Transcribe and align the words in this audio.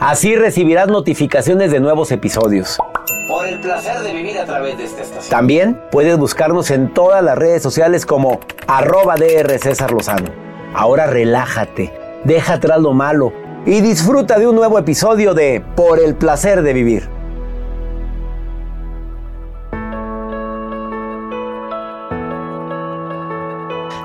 Así 0.00 0.36
recibirás 0.36 0.86
notificaciones 0.86 1.72
de 1.72 1.80
nuevos 1.80 2.12
episodios. 2.12 2.78
Por 3.26 3.46
el 3.48 3.60
placer 3.60 3.98
de 3.98 4.12
vivir 4.12 4.38
a 4.38 4.44
través 4.44 4.78
de 4.78 4.84
esta 4.84 5.02
estación. 5.02 5.28
También 5.28 5.80
puedes 5.90 6.16
buscarnos 6.16 6.70
en 6.70 6.94
todas 6.94 7.20
las 7.22 7.36
redes 7.36 7.64
sociales 7.64 8.06
como 8.06 8.38
arroba 8.68 9.16
DR 9.16 9.58
César 9.58 9.90
Lozano. 9.90 10.30
Ahora 10.72 11.08
relájate, 11.08 11.92
deja 12.22 12.54
atrás 12.54 12.80
lo 12.80 12.92
malo 12.92 13.32
y 13.66 13.80
disfruta 13.80 14.38
de 14.38 14.46
un 14.46 14.54
nuevo 14.54 14.78
episodio 14.78 15.34
de 15.34 15.64
Por 15.74 15.98
el 15.98 16.14
placer 16.14 16.62
de 16.62 16.72
vivir. 16.74 17.17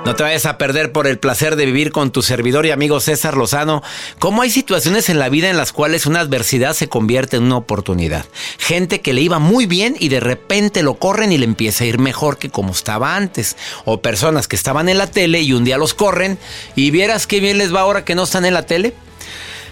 No 0.06 0.16
te 0.16 0.24
vayas 0.24 0.46
a 0.46 0.58
perder 0.58 0.92
por 0.92 1.08
el 1.08 1.18
placer 1.18 1.56
de 1.56 1.66
vivir 1.66 1.94
con 1.94 2.12
tu 2.12 2.22
servidor 2.22 2.66
y 2.66 2.72
amigo 2.72 3.00
César 3.00 3.38
Lozano. 3.38 3.82
Cómo 4.20 4.42
hay 4.42 4.50
situaciones 4.50 5.08
en 5.08 5.18
la 5.18 5.30
vida 5.30 5.50
en 5.50 5.56
las 5.56 5.72
cuales 5.72 6.06
una 6.06 6.20
adversidad 6.20 6.74
se 6.74 6.90
convierte 6.90 7.38
en 7.38 7.44
una 7.44 7.56
oportunidad. 7.56 8.26
Gente 8.58 9.00
que 9.00 9.14
le 9.14 9.22
iba 9.22 9.40
muy 9.40 9.66
bien 9.66 9.96
y 9.98 10.10
de 10.10 10.20
repente 10.20 10.84
lo 10.84 10.96
corren 10.96 11.32
y 11.32 11.38
le 11.38 11.46
empieza 11.46 11.86
a 11.86 11.88
ir 11.88 12.00
mejor 12.00 12.38
que 12.38 12.50
como 12.50 12.74
estaba 12.74 13.16
antes. 13.16 13.56
O 13.86 14.02
personas 14.02 14.50
que 14.50 14.58
estaban 14.58 14.90
en 14.90 14.98
la 14.98 15.08
tele 15.08 15.42
y 15.42 15.54
un 15.54 15.64
día 15.64 15.78
los 15.78 15.94
corren 15.94 16.38
y 16.76 16.92
vieras 16.92 17.26
qué 17.26 17.40
bien 17.40 17.58
les 17.58 17.74
va 17.74 17.80
ahora 17.80 18.04
que 18.04 18.14
no 18.14 18.24
están 18.24 18.44
en 18.44 18.56
la 18.56 18.66
tele. 18.66 18.94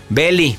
Belly, 0.07 0.57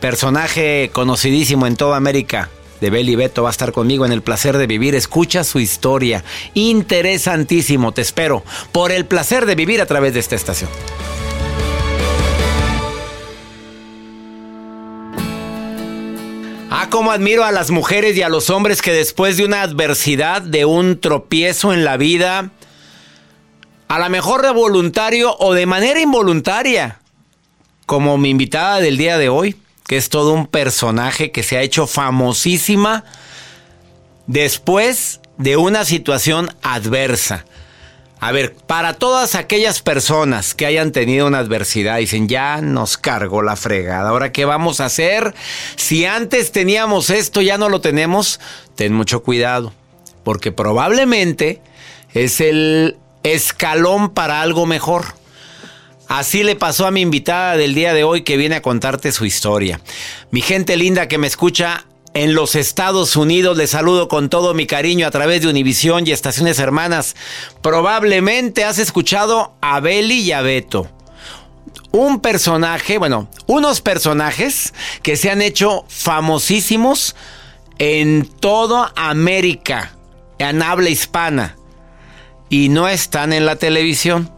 personaje 0.00 0.88
conocidísimo 0.94 1.66
en 1.66 1.76
toda 1.76 1.98
América 1.98 2.48
de 2.80 2.90
Beli 2.90 3.16
Beto 3.16 3.42
va 3.42 3.50
a 3.50 3.52
estar 3.52 3.72
conmigo 3.72 4.04
en 4.06 4.12
el 4.12 4.22
placer 4.22 4.58
de 4.58 4.66
vivir. 4.66 4.94
Escucha 4.94 5.44
su 5.44 5.60
historia. 5.60 6.24
Interesantísimo. 6.54 7.92
Te 7.92 8.02
espero 8.02 8.44
por 8.72 8.92
el 8.92 9.06
placer 9.06 9.46
de 9.46 9.54
vivir 9.54 9.80
a 9.80 9.86
través 9.86 10.14
de 10.14 10.20
esta 10.20 10.34
estación. 10.34 10.70
Ah, 16.76 16.88
cómo 16.90 17.12
admiro 17.12 17.44
a 17.44 17.52
las 17.52 17.70
mujeres 17.70 18.16
y 18.16 18.22
a 18.22 18.28
los 18.28 18.50
hombres 18.50 18.82
que 18.82 18.92
después 18.92 19.36
de 19.36 19.44
una 19.44 19.62
adversidad, 19.62 20.42
de 20.42 20.64
un 20.64 21.00
tropiezo 21.00 21.72
en 21.72 21.84
la 21.84 21.96
vida, 21.96 22.50
a 23.86 23.98
lo 24.00 24.10
mejor 24.10 24.42
de 24.42 24.50
voluntario 24.50 25.36
o 25.38 25.54
de 25.54 25.66
manera 25.66 26.00
involuntaria, 26.00 26.98
como 27.86 28.18
mi 28.18 28.30
invitada 28.30 28.80
del 28.80 28.96
día 28.96 29.18
de 29.18 29.28
hoy, 29.28 29.54
que 29.86 29.96
es 29.96 30.08
todo 30.08 30.32
un 30.32 30.46
personaje 30.46 31.30
que 31.30 31.42
se 31.42 31.56
ha 31.56 31.62
hecho 31.62 31.86
famosísima 31.86 33.04
después 34.26 35.20
de 35.36 35.56
una 35.56 35.84
situación 35.84 36.50
adversa. 36.62 37.44
A 38.20 38.32
ver, 38.32 38.54
para 38.54 38.94
todas 38.94 39.34
aquellas 39.34 39.82
personas 39.82 40.54
que 40.54 40.64
hayan 40.64 40.92
tenido 40.92 41.26
una 41.26 41.40
adversidad, 41.40 41.98
dicen, 41.98 42.26
ya 42.26 42.62
nos 42.62 42.96
cargó 42.96 43.42
la 43.42 43.56
fregada, 43.56 44.08
ahora 44.08 44.32
qué 44.32 44.46
vamos 44.46 44.80
a 44.80 44.86
hacer? 44.86 45.34
Si 45.76 46.06
antes 46.06 46.50
teníamos 46.50 47.10
esto, 47.10 47.42
ya 47.42 47.58
no 47.58 47.68
lo 47.68 47.82
tenemos, 47.82 48.40
ten 48.76 48.94
mucho 48.94 49.22
cuidado, 49.22 49.74
porque 50.22 50.52
probablemente 50.52 51.60
es 52.14 52.40
el 52.40 52.96
escalón 53.24 54.08
para 54.10 54.40
algo 54.40 54.64
mejor. 54.64 55.04
Así 56.08 56.42
le 56.42 56.56
pasó 56.56 56.86
a 56.86 56.90
mi 56.90 57.00
invitada 57.00 57.56
del 57.56 57.74
día 57.74 57.94
de 57.94 58.04
hoy 58.04 58.22
que 58.22 58.36
viene 58.36 58.56
a 58.56 58.62
contarte 58.62 59.12
su 59.12 59.24
historia. 59.24 59.80
Mi 60.30 60.42
gente 60.42 60.76
linda 60.76 61.08
que 61.08 61.18
me 61.18 61.26
escucha 61.26 61.86
en 62.14 62.34
los 62.34 62.54
Estados 62.54 63.16
Unidos, 63.16 63.56
les 63.56 63.70
saludo 63.70 64.06
con 64.06 64.28
todo 64.28 64.54
mi 64.54 64.66
cariño 64.66 65.06
a 65.06 65.10
través 65.10 65.42
de 65.42 65.48
Univisión 65.48 66.06
y 66.06 66.12
Estaciones 66.12 66.58
Hermanas. 66.60 67.16
Probablemente 67.62 68.64
has 68.64 68.78
escuchado 68.78 69.54
a 69.60 69.80
Beli 69.80 70.20
y 70.20 70.32
a 70.32 70.42
Beto. 70.42 70.88
Un 71.90 72.20
personaje, 72.20 72.98
bueno, 72.98 73.28
unos 73.46 73.80
personajes 73.80 74.74
que 75.02 75.16
se 75.16 75.30
han 75.30 75.42
hecho 75.42 75.84
famosísimos 75.88 77.16
en 77.78 78.26
toda 78.40 78.92
América, 78.94 79.96
en 80.38 80.62
habla 80.62 80.90
hispana, 80.90 81.56
y 82.48 82.68
no 82.68 82.88
están 82.88 83.32
en 83.32 83.46
la 83.46 83.56
televisión 83.56 84.33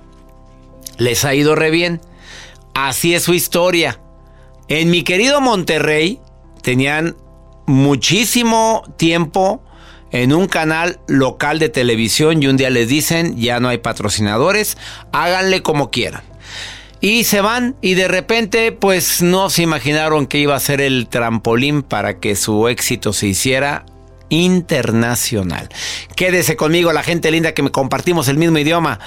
les 0.99 1.25
ha 1.25 1.35
ido 1.35 1.55
re 1.55 1.71
bien. 1.71 2.01
Así 2.75 3.15
es 3.15 3.23
su 3.23 3.35
historia. 3.35 4.01
En 4.69 4.91
mi 4.91 5.03
querido 5.03 5.41
Monterrey 5.41 6.21
tenían 6.63 7.17
muchísimo 7.67 8.83
tiempo 8.97 9.63
en 10.11 10.33
un 10.33 10.47
canal 10.47 11.01
local 11.09 11.59
de 11.59 11.69
televisión 11.69 12.43
y 12.43 12.47
un 12.47 12.57
día 12.57 12.71
les 12.71 12.89
dicen 12.89 13.37
ya 13.37 13.61
no 13.61 13.69
hay 13.69 13.79
patrocinadores, 13.79 14.77
háganle 15.13 15.63
como 15.63 15.91
quieran. 15.91 16.23
Y 17.01 17.25
se 17.25 17.41
van 17.41 17.77
y 17.83 17.95
de 17.95 18.09
repente 18.09 18.73
pues 18.73 19.23
no 19.23 19.51
se 19.51 19.63
imaginaron 19.63 20.27
que 20.27 20.39
iba 20.39 20.57
a 20.57 20.61
ser 20.61 20.81
el 20.81 21.09
trampolín 21.09 21.83
para 21.83 22.19
que 22.19 22.35
su 22.37 22.69
éxito 22.69 23.13
se 23.13 23.29
hiciera 23.29 23.85
internacional. 24.29 25.69
Quédese 26.17 26.57
conmigo, 26.57 26.93
la 26.93 27.03
gente 27.03 27.31
linda 27.31 27.53
que 27.53 27.63
me 27.63 27.71
compartimos 27.71 28.29
el 28.29 28.39
mismo 28.39 28.59
idioma. 28.59 28.99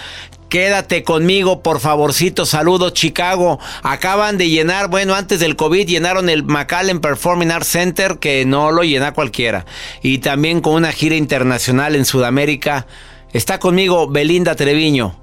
Quédate 0.49 1.03
conmigo, 1.03 1.61
por 1.61 1.79
favorcito. 1.79 2.45
Saludos, 2.45 2.93
Chicago. 2.93 3.59
Acaban 3.83 4.39
de 4.39 4.49
llenar, 4.49 4.89
bueno, 4.89 5.13
antes 5.13 5.39
del 5.39 5.55
COVID 5.55 5.87
llenaron 5.87 6.27
el 6.27 6.43
McAllen 6.43 7.01
Performing 7.01 7.51
Arts 7.51 7.67
Center, 7.67 8.17
que 8.17 8.45
no 8.45 8.71
lo 8.71 8.83
llena 8.83 9.13
cualquiera. 9.13 9.67
Y 10.01 10.17
también 10.17 10.61
con 10.61 10.73
una 10.73 10.91
gira 10.91 11.15
internacional 11.15 11.95
en 11.95 12.03
Sudamérica. 12.03 12.87
Está 13.31 13.59
conmigo 13.59 14.07
Belinda 14.07 14.55
Treviño. 14.55 15.19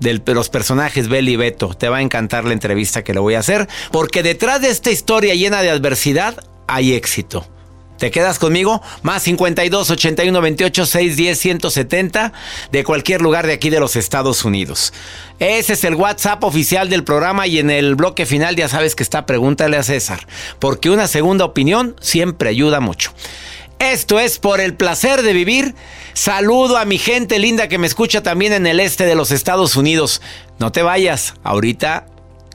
De 0.00 0.20
los 0.34 0.48
personajes 0.48 1.08
Beli 1.08 1.32
y 1.32 1.36
Beto. 1.36 1.74
Te 1.74 1.88
va 1.88 1.98
a 1.98 2.02
encantar 2.02 2.44
la 2.44 2.52
entrevista 2.52 3.04
que 3.04 3.14
le 3.14 3.20
voy 3.20 3.34
a 3.34 3.40
hacer. 3.40 3.68
Porque 3.92 4.24
detrás 4.24 4.60
de 4.60 4.70
esta 4.70 4.90
historia 4.90 5.34
llena 5.34 5.62
de 5.62 5.70
adversidad 5.70 6.42
hay 6.66 6.94
éxito. 6.94 7.46
¿Te 7.98 8.12
quedas 8.12 8.38
conmigo? 8.38 8.80
Más 9.02 9.24
52 9.24 9.90
81 9.90 10.40
28 10.40 10.86
610 10.86 11.38
170 11.38 12.32
de 12.70 12.84
cualquier 12.84 13.20
lugar 13.20 13.46
de 13.46 13.54
aquí 13.54 13.70
de 13.70 13.80
los 13.80 13.96
Estados 13.96 14.44
Unidos. 14.44 14.92
Ese 15.40 15.72
es 15.72 15.82
el 15.82 15.96
WhatsApp 15.96 16.44
oficial 16.44 16.88
del 16.90 17.02
programa 17.02 17.48
y 17.48 17.58
en 17.58 17.70
el 17.70 17.96
bloque 17.96 18.24
final 18.24 18.54
ya 18.54 18.68
sabes 18.68 18.94
que 18.94 19.02
está 19.02 19.26
Pregúntale 19.26 19.76
a 19.76 19.82
César, 19.82 20.26
porque 20.60 20.90
una 20.90 21.08
segunda 21.08 21.44
opinión 21.44 21.96
siempre 22.00 22.50
ayuda 22.50 22.78
mucho. 22.78 23.12
Esto 23.80 24.20
es 24.20 24.38
por 24.38 24.60
el 24.60 24.74
placer 24.74 25.22
de 25.22 25.32
vivir. 25.32 25.74
Saludo 26.12 26.78
a 26.78 26.84
mi 26.84 26.98
gente 26.98 27.38
linda 27.38 27.68
que 27.68 27.78
me 27.78 27.86
escucha 27.86 28.22
también 28.22 28.52
en 28.52 28.66
el 28.66 28.78
este 28.78 29.06
de 29.06 29.14
los 29.16 29.32
Estados 29.32 29.76
Unidos. 29.76 30.22
No 30.58 30.70
te 30.70 30.82
vayas, 30.82 31.34
ahorita 31.42 32.06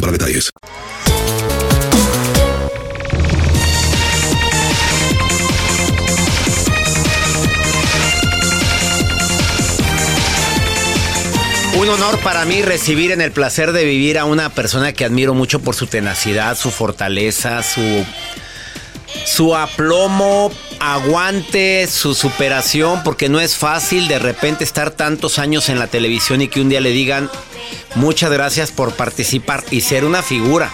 para 0.00 0.12
detalles. 0.12 0.52
Un 11.76 11.88
honor 11.88 12.18
para 12.20 12.44
mí 12.44 12.62
recibir 12.62 13.10
en 13.10 13.20
el 13.20 13.32
placer 13.32 13.72
de 13.72 13.84
vivir 13.84 14.18
a 14.18 14.24
una 14.24 14.48
persona 14.50 14.92
que 14.92 15.04
admiro 15.04 15.34
mucho 15.34 15.60
por 15.60 15.74
su 15.74 15.86
tenacidad, 15.86 16.56
su 16.56 16.70
fortaleza, 16.70 17.62
su, 17.62 18.04
su 19.26 19.54
aplomo, 19.54 20.50
aguante, 20.92 21.86
su 21.88 22.14
superación, 22.14 23.02
porque 23.04 23.30
no 23.30 23.40
es 23.40 23.56
fácil 23.56 24.06
de 24.06 24.18
repente 24.18 24.64
estar 24.64 24.90
tantos 24.90 25.38
años 25.38 25.70
en 25.70 25.78
la 25.78 25.86
televisión 25.86 26.42
y 26.42 26.48
que 26.48 26.60
un 26.60 26.68
día 26.68 26.82
le 26.82 26.90
digan 26.90 27.30
muchas 27.94 28.30
gracias 28.30 28.70
por 28.70 28.92
participar 28.92 29.64
y 29.70 29.80
ser 29.80 30.04
una 30.04 30.22
figura. 30.22 30.70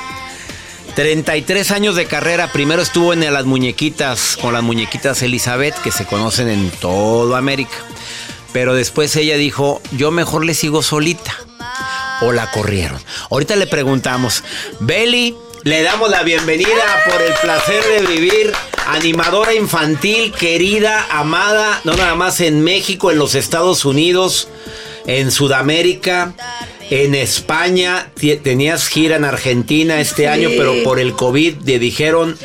33 0.96 1.70
años 1.70 1.94
de 1.94 2.06
carrera, 2.06 2.50
primero 2.50 2.82
estuvo 2.82 3.12
en 3.12 3.32
las 3.32 3.44
muñequitas, 3.44 4.36
con 4.36 4.52
las 4.52 4.64
muñequitas 4.64 5.22
Elizabeth, 5.22 5.76
que 5.80 5.92
se 5.92 6.04
conocen 6.06 6.48
en 6.48 6.70
toda 6.70 7.38
América. 7.38 7.76
Pero 8.52 8.74
después 8.74 9.14
ella 9.14 9.36
dijo, 9.36 9.80
yo 9.92 10.10
mejor 10.10 10.44
le 10.44 10.54
sigo 10.54 10.82
solita. 10.82 11.32
O 12.22 12.32
la 12.32 12.50
corrieron. 12.50 13.00
Ahorita 13.30 13.54
le 13.54 13.68
preguntamos, 13.68 14.42
Beli, 14.80 15.36
le 15.62 15.82
damos 15.82 16.10
la 16.10 16.22
bienvenida 16.22 17.04
por 17.08 17.22
el 17.22 17.32
placer 17.34 17.84
de 17.84 18.06
vivir. 18.06 18.52
Animadora 18.92 19.54
infantil, 19.54 20.32
querida, 20.32 21.06
amada, 21.10 21.80
no 21.84 21.94
nada 21.94 22.16
más 22.16 22.40
en 22.40 22.60
México, 22.60 23.12
en 23.12 23.18
los 23.18 23.36
Estados 23.36 23.84
Unidos, 23.84 24.48
en 25.06 25.30
Sudamérica, 25.30 26.34
en 26.90 27.14
España. 27.14 28.10
Tenías 28.42 28.88
gira 28.88 29.14
en 29.14 29.24
Argentina 29.24 30.00
este 30.00 30.26
año, 30.26 30.48
pero 30.56 30.82
por 30.82 30.98
el 30.98 31.12
COVID 31.12 31.58
le 31.64 31.78
dijeron... 31.78 32.36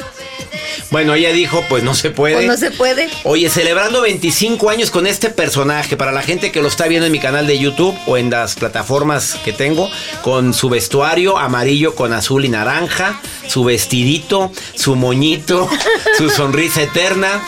Bueno, 0.91 1.13
ella 1.13 1.31
dijo, 1.31 1.63
pues 1.69 1.83
no 1.83 1.93
se 1.93 2.11
puede. 2.11 2.35
Pues 2.35 2.47
no 2.47 2.57
se 2.57 2.71
puede. 2.71 3.09
Oye, 3.23 3.49
celebrando 3.49 4.01
25 4.01 4.69
años 4.69 4.91
con 4.91 5.07
este 5.07 5.29
personaje, 5.29 5.97
para 5.97 6.11
la 6.11 6.21
gente 6.21 6.51
que 6.51 6.61
lo 6.61 6.67
está 6.67 6.87
viendo 6.87 7.05
en 7.05 7.11
mi 7.11 7.19
canal 7.19 7.47
de 7.47 7.57
YouTube 7.59 7.95
o 8.05 8.17
en 8.17 8.29
las 8.29 8.55
plataformas 8.55 9.35
que 9.43 9.53
tengo, 9.53 9.89
con 10.21 10.53
su 10.53 10.69
vestuario 10.69 11.37
amarillo 11.37 11.95
con 11.95 12.13
azul 12.13 12.45
y 12.45 12.49
naranja, 12.49 13.19
su 13.47 13.63
vestidito, 13.63 14.51
su 14.75 14.95
moñito, 14.95 15.69
su 16.17 16.29
sonrisa 16.29 16.81
eterna. 16.81 17.41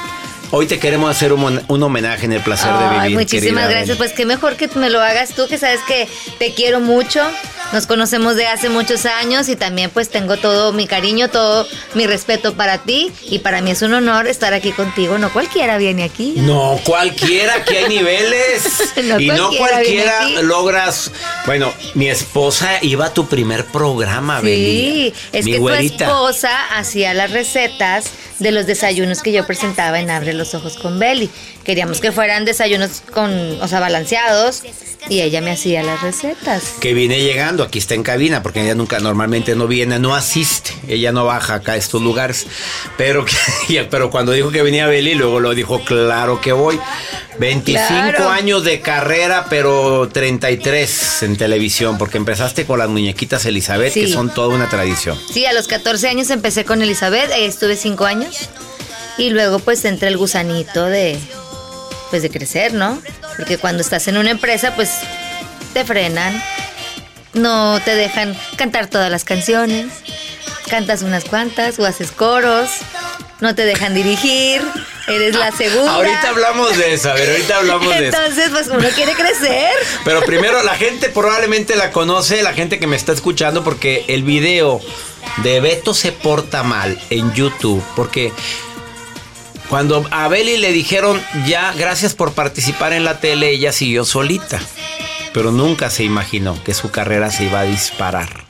Hoy 0.51 0.65
te 0.65 0.79
queremos 0.79 1.11
hacer 1.11 1.33
un, 1.33 1.83
homenaje 1.83 2.25
en 2.25 2.31
el 2.31 2.41
placer 2.41 2.71
de 2.71 2.85
Ay, 2.85 2.99
vivir. 3.01 3.17
muchísimas 3.17 3.69
gracias. 3.69 3.97
Pues 3.97 4.13
qué 4.13 4.25
mejor 4.25 4.55
que 4.55 4.69
me 4.75 4.89
lo 4.89 5.01
hagas 5.01 5.33
tú, 5.33 5.47
que 5.47 5.57
sabes 5.57 5.81
que 5.87 6.07
te 6.39 6.53
quiero 6.53 6.79
mucho. 6.79 7.21
Nos 7.73 7.85
conocemos 7.85 8.35
de 8.37 8.47
hace 8.47 8.69
muchos 8.69 9.05
años 9.05 9.49
y 9.49 9.55
también 9.57 9.89
pues 9.89 10.09
tengo 10.09 10.37
todo 10.37 10.71
mi 10.71 10.87
cariño, 10.87 11.29
todo 11.29 11.67
mi 11.95 12.07
respeto 12.07 12.53
para 12.53 12.77
ti 12.79 13.11
y 13.29 13.39
para 13.39 13.61
mí 13.61 13.71
es 13.71 13.81
un 13.81 13.93
honor 13.93 14.27
estar 14.27 14.53
aquí 14.53 14.71
contigo. 14.71 15.17
No 15.17 15.31
cualquiera 15.33 15.77
viene 15.77 16.03
aquí. 16.03 16.33
No 16.37 16.79
cualquiera, 16.85 17.65
que 17.65 17.79
hay 17.79 17.89
niveles. 17.89 18.93
No 19.03 19.19
y 19.19 19.27
no 19.27 19.51
cualquiera 19.51 20.27
logras. 20.41 21.11
Bueno, 21.45 21.71
mi 21.93 22.09
esposa 22.09 22.79
iba 22.81 23.05
a 23.05 23.13
tu 23.13 23.27
primer 23.27 23.65
programa, 23.65 24.41
Sí, 24.41 25.13
es 25.31 25.45
mi 25.45 25.51
que 25.53 25.57
güerita. 25.59 25.97
tu 25.97 26.11
esposa 26.11 26.65
hacía 26.75 27.13
las 27.13 27.31
recetas 27.31 28.05
de 28.39 28.51
los 28.51 28.65
desayunos 28.67 29.21
que 29.21 29.31
yo 29.31 29.45
presentaba 29.45 29.99
en 29.99 30.09
Abre 30.09 30.33
los 30.33 30.53
Ojos 30.53 30.77
con 30.77 30.99
Belly. 30.99 31.29
Queríamos 31.63 31.99
que 31.99 32.11
fueran 32.11 32.45
desayunos 32.45 33.01
con, 33.13 33.31
o 33.61 33.67
sea, 33.67 33.79
balanceados, 33.79 34.63
Y 35.09 35.21
ella 35.21 35.39
me 35.41 35.51
hacía 35.51 35.83
las 35.83 36.01
recetas. 36.01 36.73
Que 36.81 36.93
viene 36.93 37.21
llegando, 37.21 37.63
aquí 37.63 37.79
está 37.79 37.93
en 37.93 38.03
cabina, 38.03 38.43
porque 38.43 38.61
ella 38.61 38.75
nunca 38.75 38.99
normalmente 38.99 39.55
no 39.55 39.65
viene, 39.67 39.99
no 39.99 40.13
asiste, 40.15 40.71
ella 40.89 41.11
no 41.13 41.23
baja 41.23 41.55
acá 41.55 41.73
a 41.73 41.75
estos 41.77 42.01
lugares. 42.01 42.45
Pero, 42.97 43.23
pero 43.89 44.09
cuando 44.09 44.33
dijo 44.33 44.51
que 44.51 44.63
venía 44.63 44.85
Beli, 44.87 45.15
luego 45.15 45.39
lo 45.39 45.53
dijo, 45.55 45.83
claro 45.85 46.41
que 46.41 46.51
voy. 46.51 46.77
25 47.39 47.87
Claro. 47.87 48.29
años 48.31 48.63
de 48.63 48.81
carrera, 48.81 49.45
pero 49.49 50.09
33 50.11 51.23
en 51.23 51.37
televisión, 51.37 51.97
porque 51.97 52.17
empezaste 52.17 52.65
con 52.65 52.79
las 52.79 52.89
muñequitas 52.89 53.45
Elizabeth, 53.45 53.93
que 53.93 54.07
son 54.07 54.33
toda 54.33 54.53
una 54.55 54.67
tradición. 54.69 55.17
Sí, 55.31 55.45
a 55.45 55.53
los 55.53 55.67
14 55.67 56.09
años 56.09 56.29
empecé 56.31 56.65
con 56.65 56.81
Elizabeth, 56.81 57.29
estuve 57.37 57.75
5 57.77 58.05
años. 58.05 58.26
Y 59.17 59.29
luego 59.31 59.59
pues 59.59 59.83
entra 59.85 60.07
el 60.07 60.17
gusanito 60.17 60.85
de 60.85 61.19
pues 62.09 62.21
de 62.21 62.29
crecer, 62.29 62.73
¿no? 62.73 63.01
Porque 63.35 63.57
cuando 63.57 63.81
estás 63.81 64.07
en 64.07 64.17
una 64.17 64.31
empresa 64.31 64.75
pues 64.75 64.91
te 65.73 65.83
frenan, 65.83 66.41
no 67.33 67.79
te 67.83 67.95
dejan 67.95 68.35
cantar 68.55 68.87
todas 68.87 69.11
las 69.11 69.23
canciones, 69.23 69.87
cantas 70.69 71.01
unas 71.01 71.25
cuantas 71.25 71.79
o 71.79 71.85
haces 71.85 72.11
coros, 72.11 72.69
no 73.39 73.55
te 73.55 73.65
dejan 73.65 73.93
dirigir, 73.93 74.61
eres 75.07 75.35
la 75.35 75.51
segunda. 75.51 75.93
Ahorita 75.93 76.29
hablamos 76.29 76.77
de 76.77 76.93
eso, 76.93 77.09
a 77.09 77.13
ver, 77.13 77.29
ahorita 77.29 77.57
hablamos 77.57 77.89
de 77.89 78.07
eso. 78.07 78.17
Entonces 78.17 78.49
pues 78.51 78.67
uno 78.67 78.87
quiere 78.89 79.13
crecer. 79.13 79.71
Pero 80.03 80.21
primero 80.21 80.61
la 80.63 80.75
gente 80.75 81.09
probablemente 81.09 81.75
la 81.75 81.91
conoce, 81.91 82.43
la 82.43 82.53
gente 82.53 82.79
que 82.79 82.87
me 82.87 82.95
está 82.95 83.13
escuchando, 83.13 83.63
porque 83.63 84.05
el 84.07 84.23
video 84.23 84.81
de 85.43 85.59
Beto 85.59 85.93
se 85.93 86.11
porta 86.11 86.63
mal 86.63 86.99
en 87.09 87.33
YouTube, 87.33 87.83
porque 87.95 88.31
cuando 89.69 90.05
a 90.11 90.27
Beli 90.27 90.57
le 90.57 90.71
dijeron 90.71 91.21
ya 91.45 91.73
gracias 91.73 92.13
por 92.13 92.33
participar 92.33 92.93
en 92.93 93.03
la 93.03 93.19
tele, 93.19 93.49
ella 93.49 93.71
siguió 93.73 94.05
solita, 94.05 94.59
pero 95.33 95.51
nunca 95.51 95.89
se 95.89 96.03
imaginó 96.03 96.61
que 96.63 96.73
su 96.73 96.91
carrera 96.91 97.31
se 97.31 97.45
iba 97.45 97.61
a 97.61 97.63
disparar. 97.63 98.46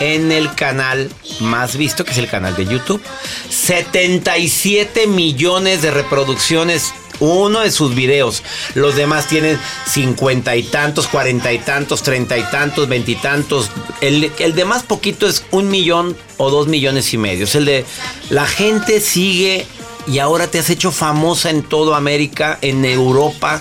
En 0.00 0.32
el 0.32 0.54
canal 0.54 1.10
más 1.40 1.76
visto, 1.76 2.04
que 2.04 2.10
es 2.10 2.18
el 2.18 2.28
canal 2.28 2.56
de 2.56 2.66
YouTube. 2.66 3.02
77 3.48 5.06
millones 5.06 5.82
de 5.82 5.90
reproducciones 5.90 6.92
uno 7.20 7.60
de 7.60 7.70
sus 7.70 7.94
videos. 7.94 8.42
Los 8.74 8.96
demás 8.96 9.28
tienen 9.28 9.58
cincuenta 9.86 10.56
y 10.56 10.64
tantos, 10.64 11.06
cuarenta 11.06 11.52
y 11.52 11.58
tantos, 11.58 12.02
treinta 12.02 12.36
y 12.36 12.42
tantos, 12.42 12.88
veintitantos. 12.88 13.70
El, 14.00 14.32
el 14.38 14.54
de 14.54 14.64
más 14.64 14.82
poquito 14.82 15.26
es 15.28 15.44
un 15.52 15.68
millón 15.68 16.16
o 16.36 16.50
dos 16.50 16.66
millones 16.66 17.12
y 17.14 17.18
medio. 17.18 17.44
Es 17.44 17.54
el 17.54 17.64
de 17.64 17.84
la 18.30 18.46
gente 18.46 19.00
sigue 19.00 19.66
y 20.06 20.18
ahora 20.18 20.48
te 20.48 20.58
has 20.58 20.70
hecho 20.70 20.90
famosa 20.90 21.50
en 21.50 21.62
toda 21.62 21.96
América, 21.96 22.58
en 22.60 22.84
Europa. 22.84 23.60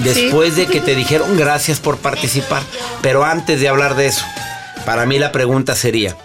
Después 0.00 0.56
de 0.56 0.66
que 0.66 0.80
te 0.80 0.94
dijeron 0.94 1.36
gracias 1.36 1.80
por 1.80 1.98
participar. 1.98 2.62
Pero 3.00 3.24
antes 3.24 3.60
de 3.60 3.68
hablar 3.68 3.94
de 3.94 4.08
eso, 4.08 4.24
para 4.84 5.06
mí 5.06 5.18
la 5.18 5.32
pregunta 5.32 5.74
sería, 5.74 6.16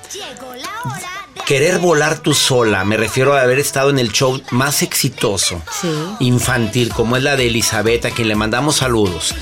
querer 1.45 1.79
volar 1.79 2.19
tú 2.19 2.33
sola, 2.35 2.83
me 2.85 2.95
refiero 2.95 3.33
a 3.35 3.41
haber 3.41 3.57
estado 3.57 3.89
en 3.89 3.97
el 3.97 4.11
show 4.11 4.39
más 4.51 4.83
exitoso, 4.83 5.61
Sí. 5.81 5.89
infantil, 6.19 6.89
como 6.93 7.17
es 7.17 7.23
la 7.23 7.35
de 7.35 7.47
Elizabeth, 7.47 8.05
a 8.05 8.11
quien 8.11 8.27
le 8.27 8.35
mandamos 8.35 8.77
saludos. 8.77 9.33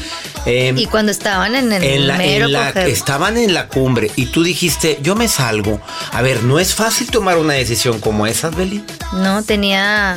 Eh, 0.45 0.73
Y 0.77 0.85
cuando 0.85 1.11
estaban 1.11 1.55
en 1.55 1.73
el 1.73 1.83
en 1.83 2.07
la- 2.07 2.23
en 2.23 2.87
estaban 2.87 3.37
en 3.37 3.53
la 3.53 3.67
cumbre 3.67 4.09
y 4.15 4.27
tú 4.27 4.43
dijiste, 4.43 4.99
yo 5.01 5.15
me 5.15 5.27
salgo. 5.27 5.81
A 6.13 6.21
ver, 6.21 6.43
¿no 6.43 6.59
es 6.59 6.73
fácil 6.75 7.11
tomar 7.11 7.37
una 7.37 7.53
decisión 7.55 7.99
como 7.99 8.25
esa, 8.25 8.49
Beli? 8.51 8.85
No, 9.11 9.43
tenía 9.43 10.15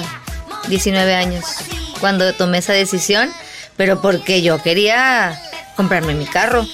19 0.68 1.14
años 1.16 1.44
cuando 1.98 2.32
tomé 2.34 2.58
esa 2.58 2.72
decisión, 2.72 3.32
pero 3.76 4.00
porque 4.00 4.42
yo 4.42 4.62
quería 4.62 5.40
comprarme 5.74 6.14
mi 6.14 6.26
carro 6.26 6.64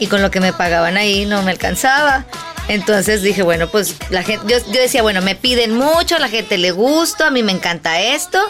y 0.00 0.08
con 0.08 0.20
lo 0.22 0.30
que 0.32 0.40
me 0.40 0.52
pagaban 0.52 0.96
ahí 0.96 1.26
no 1.26 1.42
me 1.42 1.52
alcanzaba. 1.52 2.24
Entonces 2.66 3.22
dije, 3.22 3.42
bueno, 3.42 3.68
pues 3.68 3.94
la 4.10 4.22
gente, 4.22 4.44
yo, 4.48 4.58
yo 4.72 4.80
decía, 4.80 5.02
bueno, 5.02 5.22
me 5.22 5.34
piden 5.36 5.74
mucho, 5.74 6.16
a 6.16 6.18
la 6.18 6.28
gente 6.28 6.58
le 6.58 6.72
gusta, 6.72 7.28
a 7.28 7.30
mí 7.30 7.42
me 7.42 7.52
encanta 7.52 8.00
esto. 8.00 8.40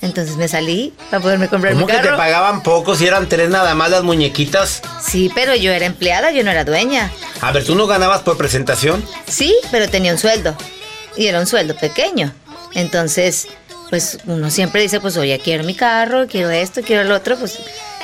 Entonces 0.00 0.36
me 0.36 0.46
salí 0.46 0.94
para 1.10 1.20
poderme 1.20 1.48
comprar 1.48 1.72
¿Cómo 1.74 1.86
mi 1.86 1.90
que 1.92 1.98
te 1.98 2.04
carro. 2.04 2.16
pagaban 2.16 2.62
poco 2.62 2.94
si 2.94 3.06
eran 3.06 3.28
tres 3.28 3.50
nada 3.50 3.74
más 3.74 3.90
las 3.90 4.04
muñequitas? 4.04 4.80
Sí, 5.04 5.30
pero 5.34 5.56
yo 5.56 5.72
era 5.72 5.86
empleada, 5.86 6.30
yo 6.30 6.44
no 6.44 6.50
era 6.52 6.64
dueña. 6.64 7.10
A 7.40 7.50
ver, 7.50 7.64
¿tú 7.64 7.74
no 7.74 7.86
ganabas 7.88 8.20
por 8.22 8.36
presentación? 8.36 9.04
Sí, 9.26 9.56
pero 9.72 9.88
tenía 9.88 10.12
un 10.12 10.18
sueldo. 10.18 10.56
Y 11.16 11.26
era 11.26 11.40
un 11.40 11.46
sueldo 11.48 11.76
pequeño. 11.76 12.32
Entonces, 12.74 13.48
pues 13.90 14.18
uno 14.26 14.50
siempre 14.50 14.82
dice, 14.82 15.00
pues 15.00 15.16
oye, 15.16 15.40
quiero 15.40 15.64
mi 15.64 15.74
carro, 15.74 16.28
quiero 16.28 16.50
esto, 16.50 16.80
quiero 16.82 17.02
el 17.02 17.10
otro, 17.10 17.36
pues 17.36 17.58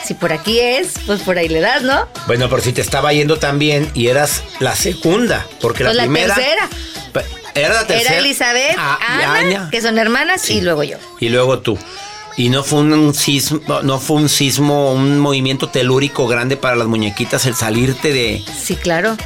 si 0.04 0.14
por 0.14 0.32
aquí 0.32 0.60
es, 0.60 0.92
pues 1.06 1.22
por 1.22 1.38
ahí 1.38 1.48
le 1.48 1.60
das, 1.60 1.82
¿no? 1.82 2.06
Bueno, 2.26 2.48
pero 2.48 2.62
si 2.62 2.72
te 2.72 2.80
estaba 2.80 3.12
yendo 3.12 3.38
tan 3.38 3.58
bien 3.58 3.90
y 3.94 4.08
eras 4.08 4.42
la 4.60 4.74
segunda, 4.76 5.46
porque 5.60 5.84
Pues 5.84 5.96
la 5.96 6.02
la 6.06 6.12
primera... 6.12 6.34
tercera. 6.34 6.68
Era 7.54 7.68
la 7.72 7.86
tercera. 7.86 8.10
Era 8.10 8.18
Elizabeth, 8.18 8.74
Ah, 8.76 8.98
y 9.00 9.22
Ana, 9.22 9.34
Aña. 9.34 9.68
que 9.70 9.80
son 9.80 9.96
hermanas, 9.98 10.50
y 10.50 10.60
luego 10.60 10.82
yo. 10.82 10.96
Y 11.20 11.28
luego 11.28 11.60
tú. 11.60 11.78
Y 12.36 12.48
no 12.48 12.64
fue 12.64 12.80
un 12.80 13.14
sismo, 13.14 13.60
no 13.82 14.00
fue 14.00 14.16
un 14.16 14.28
sismo, 14.28 14.92
un 14.92 15.20
movimiento 15.20 15.68
telúrico 15.68 16.26
grande 16.26 16.56
para 16.56 16.74
las 16.74 16.88
muñequitas 16.88 17.46
el 17.46 17.54
salirte 17.54 18.12
de. 18.12 18.42
Sí, 18.60 18.74
claro. 18.74 19.16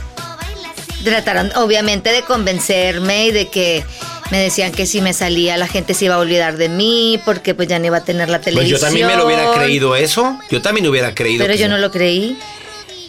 Trataron, 1.04 1.50
obviamente, 1.56 2.10
de 2.12 2.22
convencerme 2.22 3.26
y 3.26 3.30
de 3.30 3.48
que 3.48 3.82
me 4.30 4.38
decían 4.40 4.72
que 4.72 4.86
si 4.86 5.00
me 5.00 5.12
salía 5.14 5.56
la 5.56 5.66
gente 5.66 5.94
se 5.94 6.04
iba 6.06 6.14
a 6.16 6.18
olvidar 6.18 6.56
de 6.56 6.68
mí 6.68 7.20
porque 7.24 7.54
pues 7.54 7.68
ya 7.68 7.78
no 7.78 7.86
iba 7.86 7.96
a 7.98 8.04
tener 8.04 8.28
la 8.28 8.38
Pues 8.38 8.46
televisión. 8.54 8.78
yo 8.80 8.84
también 8.86 9.06
me 9.06 9.16
lo 9.16 9.26
hubiera 9.26 9.52
creído 9.52 9.96
eso. 9.96 10.38
Yo 10.50 10.60
también 10.62 10.86
hubiera 10.86 11.14
creído. 11.14 11.42
Pero 11.44 11.54
que 11.54 11.60
yo 11.60 11.68
no 11.68 11.78
lo 11.78 11.90
creí. 11.90 12.38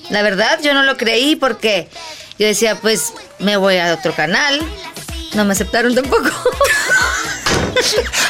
La 0.10 0.22
verdad, 0.24 0.60
yo 0.64 0.74
no 0.74 0.84
lo 0.84 0.98
creí 0.98 1.36
porque 1.36 1.88
yo 2.40 2.48
decía, 2.48 2.76
pues 2.76 3.14
me 3.40 3.58
voy 3.58 3.78
a 3.78 3.94
otro 3.94 4.14
canal. 4.16 4.60
No 5.34 5.46
me 5.46 5.52
aceptaron 5.54 5.94
tampoco. 5.94 6.30